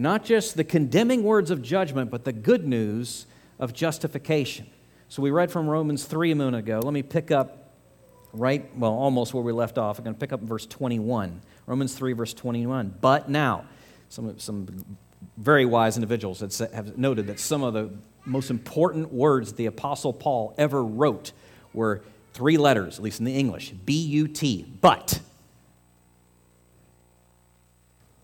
not 0.00 0.24
just 0.24 0.56
the 0.56 0.64
condemning 0.64 1.22
words 1.22 1.50
of 1.50 1.60
judgment, 1.60 2.10
but 2.10 2.24
the 2.24 2.32
good 2.32 2.66
news 2.66 3.26
of 3.58 3.74
justification. 3.74 4.66
So 5.10 5.20
we 5.20 5.30
read 5.30 5.50
from 5.50 5.68
Romans 5.68 6.06
3 6.06 6.30
a 6.30 6.34
minute 6.34 6.56
ago. 6.56 6.80
Let 6.82 6.94
me 6.94 7.02
pick 7.02 7.30
up 7.30 7.74
right, 8.32 8.74
well, 8.78 8.94
almost 8.94 9.34
where 9.34 9.42
we 9.42 9.52
left 9.52 9.76
off. 9.76 9.98
I'm 9.98 10.04
going 10.04 10.14
to 10.14 10.18
pick 10.18 10.32
up 10.32 10.40
verse 10.40 10.64
21. 10.64 11.42
Romans 11.66 11.94
3, 11.94 12.14
verse 12.14 12.32
21. 12.32 12.94
But 12.98 13.28
now, 13.28 13.66
some, 14.08 14.38
some 14.38 14.96
very 15.36 15.66
wise 15.66 15.98
individuals 15.98 16.40
have 16.40 16.96
noted 16.96 17.26
that 17.26 17.38
some 17.38 17.62
of 17.62 17.74
the 17.74 17.90
most 18.24 18.50
important 18.50 19.12
words 19.12 19.52
the 19.54 19.66
Apostle 19.66 20.12
Paul 20.12 20.54
ever 20.58 20.84
wrote 20.84 21.32
were 21.72 22.02
three 22.32 22.56
letters, 22.56 22.98
at 22.98 23.04
least 23.04 23.18
in 23.18 23.24
the 23.24 23.36
English 23.36 23.70
B 23.70 24.00
U 24.02 24.28
T, 24.28 24.66
but. 24.80 25.20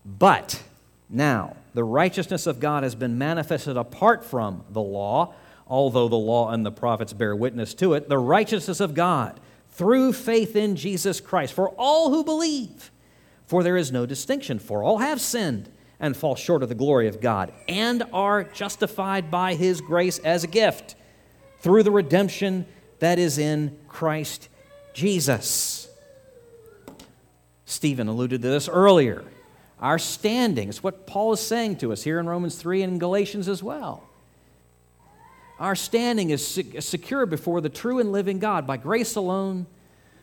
But 0.05 0.63
now, 1.09 1.57
the 1.73 1.83
righteousness 1.83 2.47
of 2.47 2.59
God 2.59 2.83
has 2.83 2.95
been 2.95 3.17
manifested 3.17 3.77
apart 3.77 4.23
from 4.23 4.63
the 4.69 4.81
law, 4.81 5.33
although 5.67 6.07
the 6.07 6.15
law 6.15 6.49
and 6.51 6.65
the 6.65 6.71
prophets 6.71 7.13
bear 7.13 7.35
witness 7.35 7.73
to 7.75 7.93
it. 7.93 8.07
The 8.07 8.17
righteousness 8.17 8.79
of 8.79 8.93
God 8.93 9.39
through 9.71 10.13
faith 10.13 10.55
in 10.55 10.75
Jesus 10.75 11.19
Christ 11.19 11.53
for 11.53 11.69
all 11.71 12.09
who 12.09 12.23
believe. 12.23 12.91
For 13.45 13.63
there 13.63 13.77
is 13.77 13.91
no 13.91 14.05
distinction, 14.05 14.59
for 14.59 14.83
all 14.83 14.97
have 14.97 15.21
sinned 15.21 15.69
and 15.99 16.15
fall 16.15 16.35
short 16.35 16.63
of 16.63 16.69
the 16.69 16.75
glory 16.75 17.07
of 17.07 17.21
God 17.21 17.51
and 17.67 18.03
are 18.13 18.43
justified 18.43 19.31
by 19.31 19.55
his 19.55 19.81
grace 19.81 20.19
as 20.19 20.43
a 20.43 20.47
gift 20.47 20.95
through 21.59 21.83
the 21.83 21.91
redemption 21.91 22.65
that 22.99 23.19
is 23.19 23.37
in 23.37 23.77
Christ 23.87 24.49
Jesus. 24.93 25.89
Stephen 27.65 28.07
alluded 28.07 28.41
to 28.41 28.47
this 28.47 28.69
earlier. 28.69 29.23
Our 29.79 29.99
standing. 29.99 30.69
is 30.69 30.81
what 30.81 31.05
Paul 31.05 31.33
is 31.33 31.39
saying 31.39 31.77
to 31.77 31.91
us 31.91 32.03
here 32.03 32.19
in 32.19 32.27
Romans 32.27 32.55
3 32.55 32.81
and 32.81 32.99
Galatians 32.99 33.47
as 33.47 33.61
well. 33.61 34.03
Our 35.59 35.75
standing 35.75 36.29
is 36.29 36.45
secure 36.79 37.25
before 37.25 37.61
the 37.61 37.69
true 37.69 37.99
and 37.99 38.11
living 38.11 38.39
God 38.39 38.67
by 38.67 38.77
grace 38.77 39.15
alone, 39.15 39.65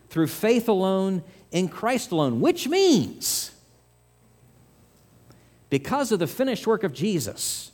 through 0.08 0.28
faith 0.28 0.68
alone, 0.68 1.22
in 1.50 1.68
Christ 1.68 2.12
alone, 2.12 2.40
which 2.40 2.68
means 2.68 3.50
because 5.70 6.12
of 6.12 6.18
the 6.18 6.26
finished 6.26 6.66
work 6.66 6.84
of 6.84 6.92
Jesus, 6.92 7.72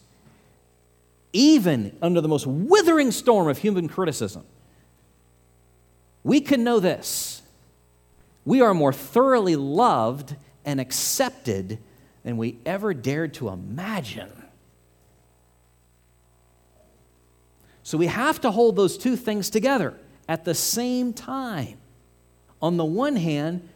even 1.33 1.97
under 2.03 2.21
the 2.21 2.29
most 2.29 2.47
withering 2.47 3.11
storm 3.11 3.49
of 3.49 3.59
human 3.59 3.89
criticism, 3.89 4.45
we 6.23 6.41
can 6.41 6.65
know 6.65 6.81
this. 6.81 7.43
We 8.45 8.61
are 8.61 8.75
more 8.75 8.93
thoroughly 8.93 9.57
loved 9.57 10.35
and 10.65 10.81
accepted 10.81 11.79
than 12.25 12.37
we 12.37 12.59
ever 12.67 12.93
dared 12.93 13.35
to 13.35 13.49
imagine. 13.49 14.31
So 17.83 17.99
we 17.99 18.07
have 18.07 18.41
to 18.43 18.51
hold 18.51 18.77
those 18.77 18.97
two 18.99 19.17
things 19.17 19.51
together 19.51 19.95
at 20.29 20.45
the 20.45 20.55
same 20.55 21.13
time. 21.13 21.79
On 22.63 22.77
the 22.77 22.85
one 22.85 23.17
hand, 23.17 23.69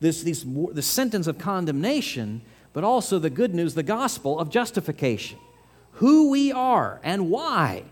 this, 0.00 0.22
these, 0.22 0.44
the 0.44 0.82
sentence 0.82 1.26
of 1.26 1.38
condemnation, 1.38 2.42
but 2.78 2.84
also 2.84 3.18
the 3.18 3.28
good 3.28 3.56
news, 3.56 3.74
the 3.74 3.82
gospel 3.82 4.38
of 4.38 4.50
justification. 4.50 5.36
Who 5.94 6.30
we 6.30 6.52
are 6.52 7.00
and 7.02 7.28
why 7.28 7.82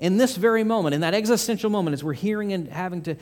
in 0.00 0.16
this 0.16 0.34
very 0.34 0.64
moment, 0.64 0.94
in 0.94 1.02
that 1.02 1.12
existential 1.12 1.68
moment, 1.68 1.92
as 1.92 2.02
we're 2.02 2.14
hearing 2.14 2.54
and 2.54 2.68
having 2.68 3.02
to 3.02 3.16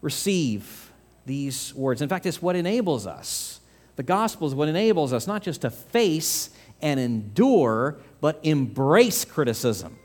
receive 0.00 0.90
these 1.26 1.74
words. 1.74 2.00
In 2.00 2.08
fact, 2.08 2.24
it's 2.24 2.40
what 2.40 2.56
enables 2.56 3.06
us. 3.06 3.60
The 3.96 4.04
gospel 4.04 4.48
is 4.48 4.54
what 4.54 4.70
enables 4.70 5.12
us 5.12 5.26
not 5.26 5.42
just 5.42 5.60
to 5.60 5.70
face 5.70 6.48
and 6.80 6.98
endure, 6.98 7.98
but 8.22 8.40
embrace 8.42 9.26
criticism. 9.26 9.98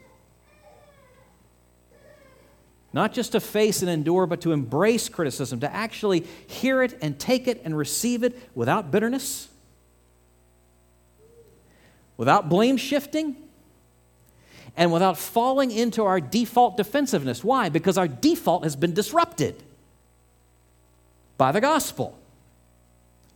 Not 2.91 3.13
just 3.13 3.31
to 3.31 3.39
face 3.39 3.81
and 3.81 3.89
endure, 3.89 4.25
but 4.25 4.41
to 4.41 4.51
embrace 4.51 5.07
criticism, 5.07 5.61
to 5.61 5.73
actually 5.73 6.25
hear 6.47 6.83
it 6.83 6.97
and 7.01 7.17
take 7.17 7.47
it 7.47 7.61
and 7.63 7.77
receive 7.77 8.25
it 8.25 8.37
without 8.53 8.91
bitterness, 8.91 9.47
without 12.21 12.49
blame 12.49 12.77
shifting, 12.77 13.35
and 14.77 14.93
without 14.93 15.17
falling 15.17 15.71
into 15.71 16.03
our 16.03 16.21
default 16.21 16.77
defensiveness. 16.77 17.43
Why? 17.43 17.67
Because 17.67 17.97
our 17.97 18.07
default 18.07 18.63
has 18.63 18.75
been 18.75 18.93
disrupted 18.93 19.55
by 21.39 21.51
the 21.51 21.59
gospel. 21.59 22.15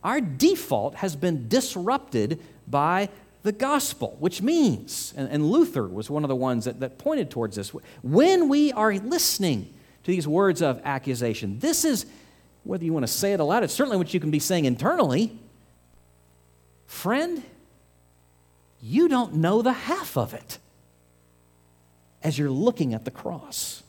Our 0.04 0.20
default 0.20 0.94
has 0.94 1.16
been 1.16 1.48
disrupted 1.48 2.40
by 2.68 3.08
the 3.42 3.50
gospel, 3.50 4.14
which 4.20 4.40
means, 4.40 5.12
and, 5.16 5.28
and 5.30 5.50
Luther 5.50 5.88
was 5.88 6.08
one 6.08 6.22
of 6.22 6.28
the 6.28 6.36
ones 6.36 6.66
that, 6.66 6.78
that 6.78 6.96
pointed 6.96 7.28
towards 7.28 7.56
this, 7.56 7.70
when 8.04 8.48
we 8.48 8.70
are 8.70 8.94
listening 8.94 9.74
to 10.04 10.12
these 10.12 10.28
words 10.28 10.62
of 10.62 10.80
accusation, 10.84 11.58
this 11.58 11.84
is, 11.84 12.06
whether 12.62 12.84
you 12.84 12.92
want 12.92 13.02
to 13.02 13.12
say 13.12 13.32
it 13.32 13.40
aloud, 13.40 13.64
it's 13.64 13.74
certainly 13.74 13.96
what 13.96 14.14
you 14.14 14.20
can 14.20 14.30
be 14.30 14.38
saying 14.38 14.64
internally. 14.64 15.36
Friend, 16.86 17.42
you 18.80 19.08
don't 19.08 19.34
know 19.34 19.62
the 19.62 19.72
half 19.72 20.16
of 20.16 20.34
it 20.34 20.58
as 22.22 22.38
you're 22.38 22.50
looking 22.50 22.94
at 22.94 23.04
the 23.04 23.10
cross 23.10 23.82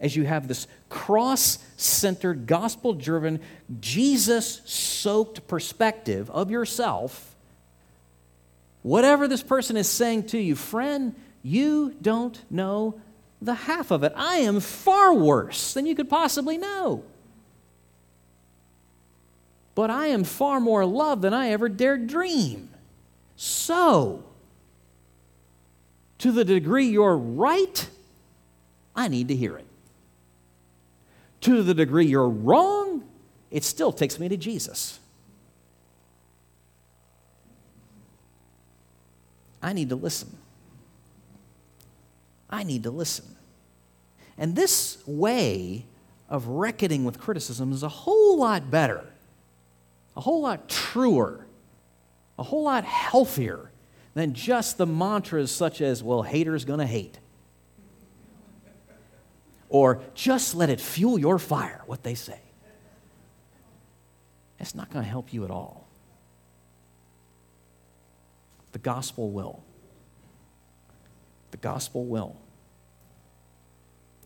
as 0.00 0.14
you 0.14 0.24
have 0.24 0.46
this 0.46 0.66
cross 0.88 1.58
centered, 1.76 2.46
gospel 2.46 2.92
driven, 2.92 3.40
Jesus 3.80 4.60
soaked 4.64 5.48
perspective 5.48 6.30
of 6.30 6.50
yourself, 6.50 7.34
whatever 8.82 9.26
this 9.26 9.42
person 9.42 9.76
is 9.76 9.88
saying 9.88 10.24
to 10.26 10.38
you, 10.38 10.54
friend, 10.54 11.14
you 11.42 11.96
don't 12.00 12.40
know 12.50 13.00
the 13.42 13.54
half 13.54 13.90
of 13.90 14.04
it. 14.04 14.12
I 14.16 14.36
am 14.36 14.60
far 14.60 15.12
worse 15.14 15.74
than 15.74 15.86
you 15.86 15.94
could 15.94 16.08
possibly 16.08 16.58
know. 16.58 17.04
But 19.74 19.90
I 19.90 20.08
am 20.08 20.24
far 20.24 20.58
more 20.60 20.84
loved 20.84 21.22
than 21.22 21.34
I 21.34 21.50
ever 21.50 21.68
dared 21.68 22.08
dream. 22.08 22.67
So, 23.40 24.24
to 26.18 26.32
the 26.32 26.44
degree 26.44 26.86
you're 26.86 27.16
right, 27.16 27.88
I 28.96 29.06
need 29.06 29.28
to 29.28 29.36
hear 29.36 29.56
it. 29.56 29.64
To 31.42 31.62
the 31.62 31.72
degree 31.72 32.06
you're 32.06 32.28
wrong, 32.28 33.04
it 33.52 33.62
still 33.62 33.92
takes 33.92 34.18
me 34.18 34.28
to 34.28 34.36
Jesus. 34.36 34.98
I 39.62 39.72
need 39.72 39.90
to 39.90 39.96
listen. 39.96 40.36
I 42.50 42.64
need 42.64 42.82
to 42.82 42.90
listen. 42.90 43.36
And 44.36 44.56
this 44.56 44.98
way 45.06 45.84
of 46.28 46.48
reckoning 46.48 47.04
with 47.04 47.20
criticism 47.20 47.70
is 47.70 47.84
a 47.84 47.88
whole 47.88 48.36
lot 48.36 48.68
better, 48.68 49.04
a 50.16 50.22
whole 50.22 50.42
lot 50.42 50.68
truer, 50.68 51.46
a 52.38 52.42
whole 52.42 52.62
lot 52.62 52.84
healthier 52.84 53.70
than 54.14 54.34
just 54.34 54.78
the 54.78 54.86
mantras 54.86 55.50
such 55.50 55.80
as, 55.80 56.02
well, 56.02 56.22
haters 56.22 56.64
gonna 56.64 56.86
hate. 56.86 57.18
Or 59.68 60.00
just 60.14 60.54
let 60.54 60.70
it 60.70 60.80
fuel 60.80 61.18
your 61.18 61.38
fire, 61.38 61.82
what 61.86 62.02
they 62.02 62.14
say. 62.14 62.40
That's 64.58 64.74
not 64.74 64.90
gonna 64.90 65.04
help 65.04 65.32
you 65.32 65.44
at 65.44 65.50
all. 65.50 65.86
The 68.72 68.78
gospel 68.78 69.30
will. 69.30 69.62
The 71.50 71.56
gospel 71.58 72.04
will. 72.04 72.36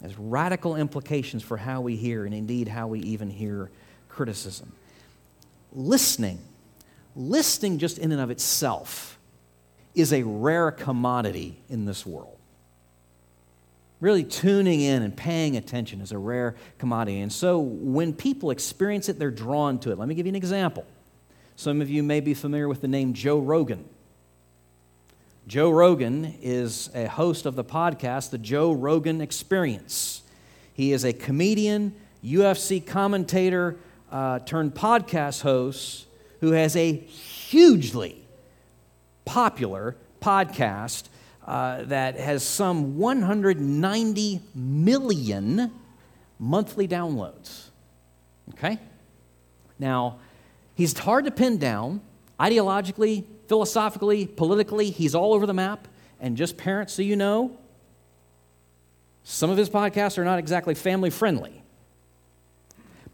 Has 0.00 0.18
radical 0.18 0.74
implications 0.76 1.42
for 1.42 1.56
how 1.56 1.80
we 1.80 1.96
hear 1.96 2.24
and 2.24 2.34
indeed 2.34 2.66
how 2.66 2.88
we 2.88 3.00
even 3.00 3.30
hear 3.30 3.70
criticism. 4.08 4.72
Listening, 5.72 6.40
listening 7.14 7.78
just 7.78 7.98
in 7.98 8.12
and 8.12 8.20
of 8.20 8.30
itself, 8.30 9.18
is 9.94 10.12
a 10.12 10.22
rare 10.22 10.70
commodity 10.70 11.60
in 11.68 11.84
this 11.84 12.06
world. 12.06 12.38
Really 14.00 14.24
tuning 14.24 14.80
in 14.80 15.02
and 15.02 15.16
paying 15.16 15.56
attention 15.56 16.00
is 16.00 16.12
a 16.12 16.18
rare 16.18 16.56
commodity. 16.78 17.20
And 17.20 17.32
so 17.32 17.60
when 17.60 18.12
people 18.12 18.50
experience 18.50 19.08
it, 19.08 19.18
they're 19.18 19.30
drawn 19.30 19.78
to 19.80 19.92
it. 19.92 19.98
Let 19.98 20.08
me 20.08 20.14
give 20.14 20.26
you 20.26 20.30
an 20.30 20.36
example. 20.36 20.84
Some 21.54 21.80
of 21.80 21.88
you 21.88 22.02
may 22.02 22.20
be 22.20 22.34
familiar 22.34 22.68
with 22.68 22.80
the 22.80 22.88
name 22.88 23.12
Joe 23.12 23.38
Rogan. 23.38 23.84
Joe 25.46 25.70
Rogan 25.70 26.36
is 26.40 26.90
a 26.94 27.06
host 27.06 27.46
of 27.46 27.54
the 27.54 27.64
podcast, 27.64 28.30
The 28.30 28.38
Joe 28.38 28.72
Rogan 28.72 29.20
Experience. 29.20 30.22
He 30.72 30.92
is 30.92 31.04
a 31.04 31.12
comedian, 31.12 31.94
UFC 32.24 32.84
commentator, 32.84 33.76
uh, 34.10 34.38
turned 34.40 34.74
podcast 34.74 35.42
host 35.42 36.06
who 36.42 36.50
has 36.50 36.74
a 36.74 36.92
hugely 36.92 38.20
popular 39.24 39.96
podcast 40.20 41.04
uh, 41.46 41.82
that 41.84 42.18
has 42.18 42.42
some 42.42 42.98
190 42.98 44.40
million 44.52 45.70
monthly 46.40 46.88
downloads. 46.88 47.68
Okay? 48.50 48.80
Now, 49.78 50.18
he's 50.74 50.98
hard 50.98 51.26
to 51.26 51.30
pin 51.30 51.58
down 51.58 52.00
ideologically, 52.40 53.24
philosophically, 53.46 54.26
politically, 54.26 54.90
he's 54.90 55.14
all 55.14 55.34
over 55.34 55.46
the 55.46 55.54
map. 55.54 55.86
And 56.18 56.36
just 56.36 56.56
parents, 56.56 56.92
so 56.92 57.02
you 57.02 57.14
know, 57.14 57.56
some 59.22 59.48
of 59.48 59.56
his 59.56 59.70
podcasts 59.70 60.18
are 60.18 60.24
not 60.24 60.40
exactly 60.40 60.74
family 60.74 61.10
friendly. 61.10 61.62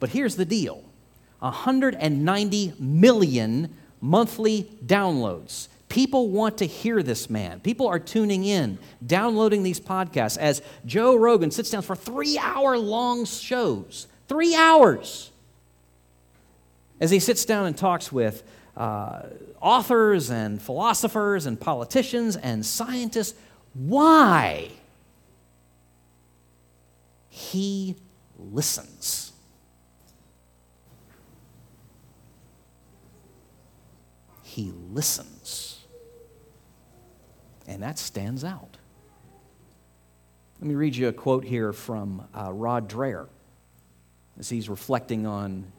But 0.01 0.09
here's 0.09 0.37
the 0.37 0.47
deal 0.47 0.88
190 1.39 2.74
million 2.78 3.74
monthly 4.01 4.70
downloads. 4.84 5.68
People 5.89 6.28
want 6.28 6.59
to 6.59 6.66
hear 6.66 7.03
this 7.03 7.30
man. 7.30 7.61
People 7.61 7.86
are 7.86 7.99
tuning 7.99 8.45
in, 8.45 8.78
downloading 9.07 9.62
these 9.62 9.80
podcasts 9.80 10.36
as 10.36 10.61
Joe 10.84 11.16
Rogan 11.16 11.51
sits 11.51 11.70
down 11.70 11.82
for 11.82 11.97
three 11.97 12.39
hour 12.39 12.76
long 12.76 13.24
shows. 13.24 14.07
Three 14.28 14.55
hours. 14.55 15.30
As 17.01 17.11
he 17.11 17.20
sits 17.20 17.45
down 17.45 17.66
and 17.66 17.76
talks 17.76 18.12
with 18.12 18.43
uh, 18.76 19.22
authors 19.61 20.30
and 20.30 20.62
philosophers 20.62 21.47
and 21.47 21.61
politicians 21.61 22.36
and 22.36 22.64
scientists. 22.64 23.39
Why? 23.74 24.70
He 27.28 27.97
listens. 28.39 29.32
He 34.59 34.72
listens. 34.90 35.86
And 37.68 37.80
that 37.84 37.96
stands 37.96 38.42
out. 38.42 38.76
Let 40.61 40.66
me 40.66 40.74
read 40.74 40.96
you 40.96 41.06
a 41.06 41.12
quote 41.12 41.44
here 41.44 41.72
from 41.72 42.26
uh, 42.36 42.52
Rod 42.52 42.90
Dreher 42.90 43.28
as 44.36 44.48
he's 44.48 44.68
reflecting 44.68 45.28
on 45.28 45.70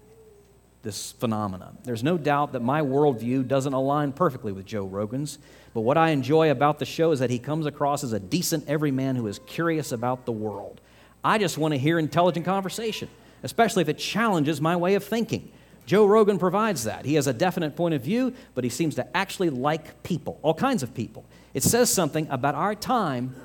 this 0.81 1.11
phenomenon. 1.11 1.77
There's 1.83 2.05
no 2.05 2.17
doubt 2.17 2.53
that 2.53 2.61
my 2.61 2.81
worldview 2.81 3.49
doesn't 3.49 3.73
align 3.73 4.13
perfectly 4.13 4.53
with 4.53 4.65
Joe 4.65 4.85
Rogan's, 4.85 5.39
but 5.73 5.81
what 5.81 5.97
I 5.97 6.11
enjoy 6.11 6.49
about 6.49 6.79
the 6.79 6.85
show 6.85 7.11
is 7.11 7.19
that 7.19 7.29
he 7.29 7.37
comes 7.37 7.65
across 7.65 8.05
as 8.05 8.13
a 8.13 8.19
decent 8.19 8.69
everyman 8.69 9.17
who 9.17 9.27
is 9.27 9.39
curious 9.39 9.91
about 9.91 10.25
the 10.25 10.31
world. 10.31 10.79
I 11.21 11.37
just 11.37 11.57
want 11.57 11.73
to 11.73 11.77
hear 11.77 11.99
intelligent 11.99 12.45
conversation, 12.45 13.09
especially 13.43 13.81
if 13.81 13.89
it 13.89 13.97
challenges 13.97 14.61
my 14.61 14.77
way 14.77 14.95
of 14.95 15.03
thinking. 15.03 15.51
Joe 15.89 16.05
Rogan 16.05 16.37
provides 16.37 16.83
that. 16.83 17.03
He 17.03 17.15
has 17.15 17.25
a 17.25 17.33
definite 17.33 17.75
point 17.75 17.95
of 17.95 18.03
view, 18.03 18.35
but 18.53 18.63
he 18.63 18.69
seems 18.69 18.93
to 18.93 19.17
actually 19.17 19.49
like 19.49 20.03
people, 20.03 20.37
all 20.43 20.53
kinds 20.53 20.83
of 20.83 20.93
people. 20.93 21.25
It 21.55 21.63
says 21.63 21.91
something 21.91 22.27
about 22.29 22.53
our 22.53 22.75
time 22.75 23.35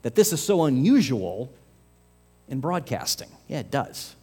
that 0.00 0.14
this 0.14 0.32
is 0.32 0.42
so 0.42 0.64
unusual 0.64 1.52
in 2.48 2.60
broadcasting. 2.60 3.28
Yeah, 3.48 3.58
it 3.58 3.70
does. 3.70 4.16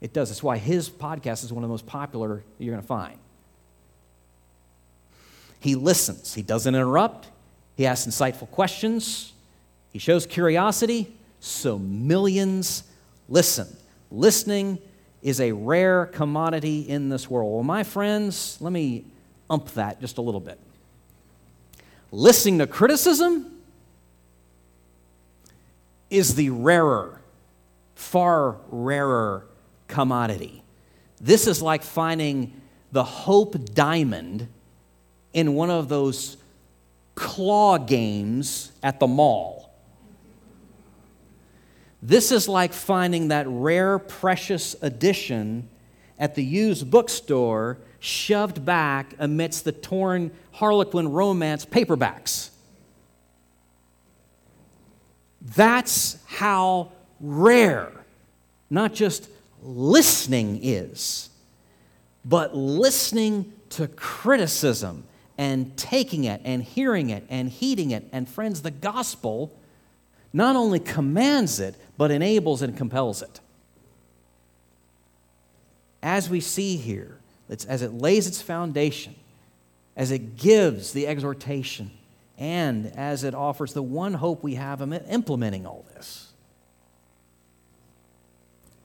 It 0.00 0.14
does. 0.14 0.30
That's 0.30 0.42
why 0.42 0.56
his 0.56 0.88
podcast 0.88 1.44
is 1.44 1.52
one 1.52 1.62
of 1.62 1.68
the 1.68 1.72
most 1.74 1.84
popular 1.84 2.42
you're 2.58 2.72
going 2.72 2.80
to 2.80 2.88
find. 2.88 3.18
He 5.60 5.74
listens, 5.74 6.32
he 6.32 6.40
doesn't 6.40 6.74
interrupt, 6.74 7.28
he 7.76 7.84
asks 7.84 8.06
insightful 8.06 8.50
questions, 8.50 9.34
he 9.92 9.98
shows 9.98 10.24
curiosity, 10.24 11.14
so 11.38 11.78
millions 11.78 12.84
listen. 13.28 13.68
Listening 14.10 14.78
is 15.24 15.40
a 15.40 15.50
rare 15.50 16.06
commodity 16.06 16.80
in 16.80 17.08
this 17.08 17.28
world. 17.28 17.52
Well, 17.52 17.62
my 17.64 17.82
friends, 17.82 18.58
let 18.60 18.72
me 18.72 19.04
ump 19.50 19.70
that 19.72 20.00
just 20.00 20.18
a 20.18 20.20
little 20.20 20.38
bit. 20.40 20.60
Listening 22.12 22.58
to 22.58 22.66
criticism 22.66 23.50
is 26.10 26.34
the 26.34 26.50
rarer, 26.50 27.20
far 27.94 28.58
rarer 28.70 29.46
commodity. 29.88 30.62
This 31.20 31.46
is 31.46 31.62
like 31.62 31.82
finding 31.82 32.60
the 32.92 33.02
Hope 33.02 33.74
Diamond 33.74 34.46
in 35.32 35.54
one 35.54 35.70
of 35.70 35.88
those 35.88 36.36
claw 37.14 37.78
games 37.78 38.72
at 38.82 39.00
the 39.00 39.06
mall. 39.06 39.53
This 42.06 42.30
is 42.32 42.50
like 42.50 42.74
finding 42.74 43.28
that 43.28 43.46
rare, 43.48 43.98
precious 43.98 44.76
edition 44.82 45.70
at 46.18 46.34
the 46.34 46.44
used 46.44 46.90
bookstore 46.90 47.78
shoved 47.98 48.62
back 48.62 49.14
amidst 49.18 49.64
the 49.64 49.72
torn 49.72 50.30
Harlequin 50.52 51.10
romance 51.10 51.64
paperbacks. 51.64 52.50
That's 55.56 56.18
how 56.26 56.92
rare, 57.20 57.90
not 58.68 58.92
just 58.92 59.30
listening 59.62 60.60
is, 60.62 61.30
but 62.22 62.54
listening 62.54 63.50
to 63.70 63.88
criticism 63.88 65.04
and 65.38 65.74
taking 65.78 66.24
it 66.24 66.42
and 66.44 66.62
hearing 66.62 67.08
it 67.08 67.24
and 67.30 67.48
heeding 67.48 67.92
it. 67.92 68.06
And 68.12 68.28
friends, 68.28 68.60
the 68.60 68.70
gospel 68.70 69.58
not 70.34 70.56
only 70.56 70.80
commands 70.80 71.60
it, 71.60 71.76
but 71.96 72.10
enables 72.10 72.60
and 72.60 72.76
compels 72.76 73.22
it. 73.22 73.40
As 76.02 76.28
we 76.28 76.40
see 76.40 76.76
here, 76.76 77.18
as 77.48 77.80
it 77.80 77.94
lays 77.94 78.26
its 78.26 78.42
foundation, 78.42 79.14
as 79.96 80.10
it 80.10 80.36
gives 80.36 80.92
the 80.92 81.06
exhortation, 81.06 81.92
and 82.36 82.86
as 82.96 83.22
it 83.22 83.32
offers 83.32 83.74
the 83.74 83.82
one 83.82 84.14
hope 84.14 84.42
we 84.42 84.56
have 84.56 84.80
in 84.82 84.92
implementing 84.92 85.66
all 85.66 85.84
this. 85.94 86.32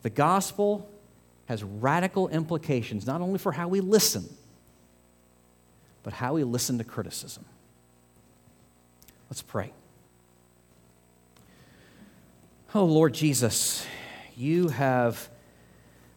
The 0.03 0.11
gospel 0.11 0.87
has 1.47 1.63
radical 1.63 2.29
implications, 2.29 3.07
not 3.07 3.21
only 3.21 3.39
for 3.39 3.51
how 3.51 3.67
we 3.67 3.81
listen, 3.81 4.29
but 6.03 6.13
how 6.13 6.35
we 6.35 6.43
listen 6.43 6.77
to 6.77 6.83
criticism. 6.83 7.43
Let's 9.31 9.41
pray. 9.41 9.73
Oh, 12.75 12.85
Lord 12.85 13.15
Jesus, 13.15 13.83
you 14.37 14.67
have 14.67 15.27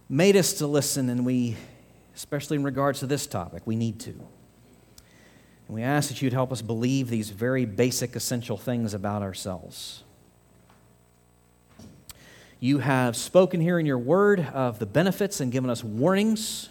made 0.06 0.36
us 0.36 0.52
to 0.54 0.66
listen, 0.66 1.08
and 1.08 1.24
we, 1.24 1.56
especially 2.14 2.58
in 2.58 2.62
regards 2.62 3.00
to 3.00 3.06
this 3.06 3.26
topic, 3.26 3.62
we 3.64 3.74
need 3.74 3.98
to. 4.00 4.10
And 4.10 4.26
we 5.68 5.82
ask 5.82 6.10
that 6.10 6.20
you'd 6.20 6.34
help 6.34 6.52
us 6.52 6.60
believe 6.60 7.08
these 7.08 7.30
very 7.30 7.64
basic, 7.64 8.14
essential 8.14 8.58
things 8.58 8.92
about 8.92 9.22
ourselves. 9.22 10.04
You 12.60 12.80
have 12.80 13.16
spoken 13.16 13.62
here 13.62 13.78
in 13.78 13.86
your 13.86 13.96
word 13.96 14.40
of 14.52 14.78
the 14.78 14.84
benefits 14.84 15.40
and 15.40 15.50
given 15.50 15.70
us 15.70 15.82
warnings. 15.82 16.68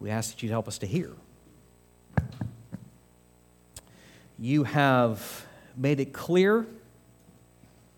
We 0.00 0.08
ask 0.08 0.30
that 0.30 0.42
you'd 0.42 0.48
help 0.48 0.66
us 0.66 0.78
to 0.78 0.86
hear. 0.86 1.12
You 4.38 4.64
have 4.64 5.44
made 5.76 6.00
it 6.00 6.14
clear 6.14 6.66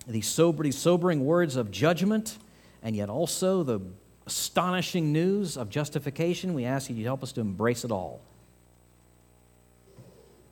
these, 0.07 0.27
sober, 0.27 0.63
these 0.63 0.79
sobering 0.79 1.25
words 1.25 1.57
of 1.57 1.71
judgment 1.71 2.39
and 2.83 2.95
yet 2.95 3.09
also 3.09 3.63
the 3.63 3.81
astonishing 4.27 5.13
news 5.13 5.57
of 5.57 5.71
justification. 5.71 6.55
We 6.55 6.65
ask 6.65 6.91
you 6.91 6.97
to 6.97 7.03
help 7.03 7.23
us 7.23 7.33
to 7.33 7.41
embrace 7.41 7.85
it 7.85 7.91
all. 7.91 8.21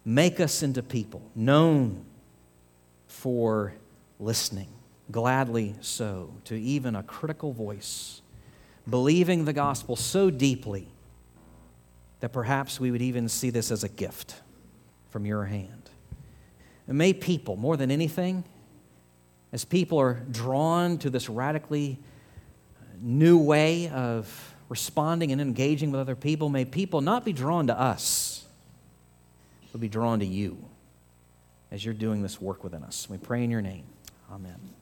Make 0.05 0.40
us 0.40 0.62
into 0.62 0.82
people 0.82 1.22
known 1.34 2.05
for 3.07 3.74
listening 4.18 4.68
gladly 5.11 5.74
so, 5.80 6.32
to 6.44 6.59
even 6.59 6.96
a 6.96 7.03
critical 7.03 7.53
voice, 7.53 8.22
believing 8.88 9.44
the 9.44 9.53
gospel 9.53 9.94
so 9.94 10.30
deeply 10.30 10.88
that 12.20 12.32
perhaps 12.32 12.80
we 12.80 12.90
would 12.90 13.03
even 13.03 13.28
see 13.28 13.50
this 13.50 13.70
as 13.70 13.84
a 13.84 13.88
gift 13.88 14.36
from 15.11 15.26
your 15.26 15.44
hand. 15.44 15.90
And 16.88 16.96
may 16.96 17.12
people, 17.12 17.57
more 17.57 17.76
than 17.76 17.90
anything, 17.90 18.44
as 19.53 19.64
people 19.64 19.98
are 20.00 20.14
drawn 20.30 20.98
to 20.98 21.11
this 21.11 21.28
radically 21.28 21.98
uh, 22.80 22.84
new 23.00 23.38
way 23.38 23.88
of 23.88 24.55
responding 24.68 25.32
and 25.32 25.40
engaging 25.40 25.90
with 25.90 26.00
other 26.00 26.16
people, 26.16 26.48
may 26.48 26.64
people 26.64 27.03
not 27.03 27.24
be 27.24 27.32
drawn 27.32 27.66
to 27.66 27.78
us, 27.78 28.46
but 29.70 29.80
be 29.80 29.88
drawn 29.88 30.18
to 30.20 30.26
you 30.26 30.57
as 31.70 31.84
you're 31.84 31.94
doing 31.94 32.22
this 32.22 32.40
work 32.40 32.64
within 32.64 32.82
us. 32.82 33.09
We 33.09 33.18
pray 33.18 33.44
in 33.44 33.50
your 33.50 33.62
name. 33.62 33.84
Amen. 34.30 34.81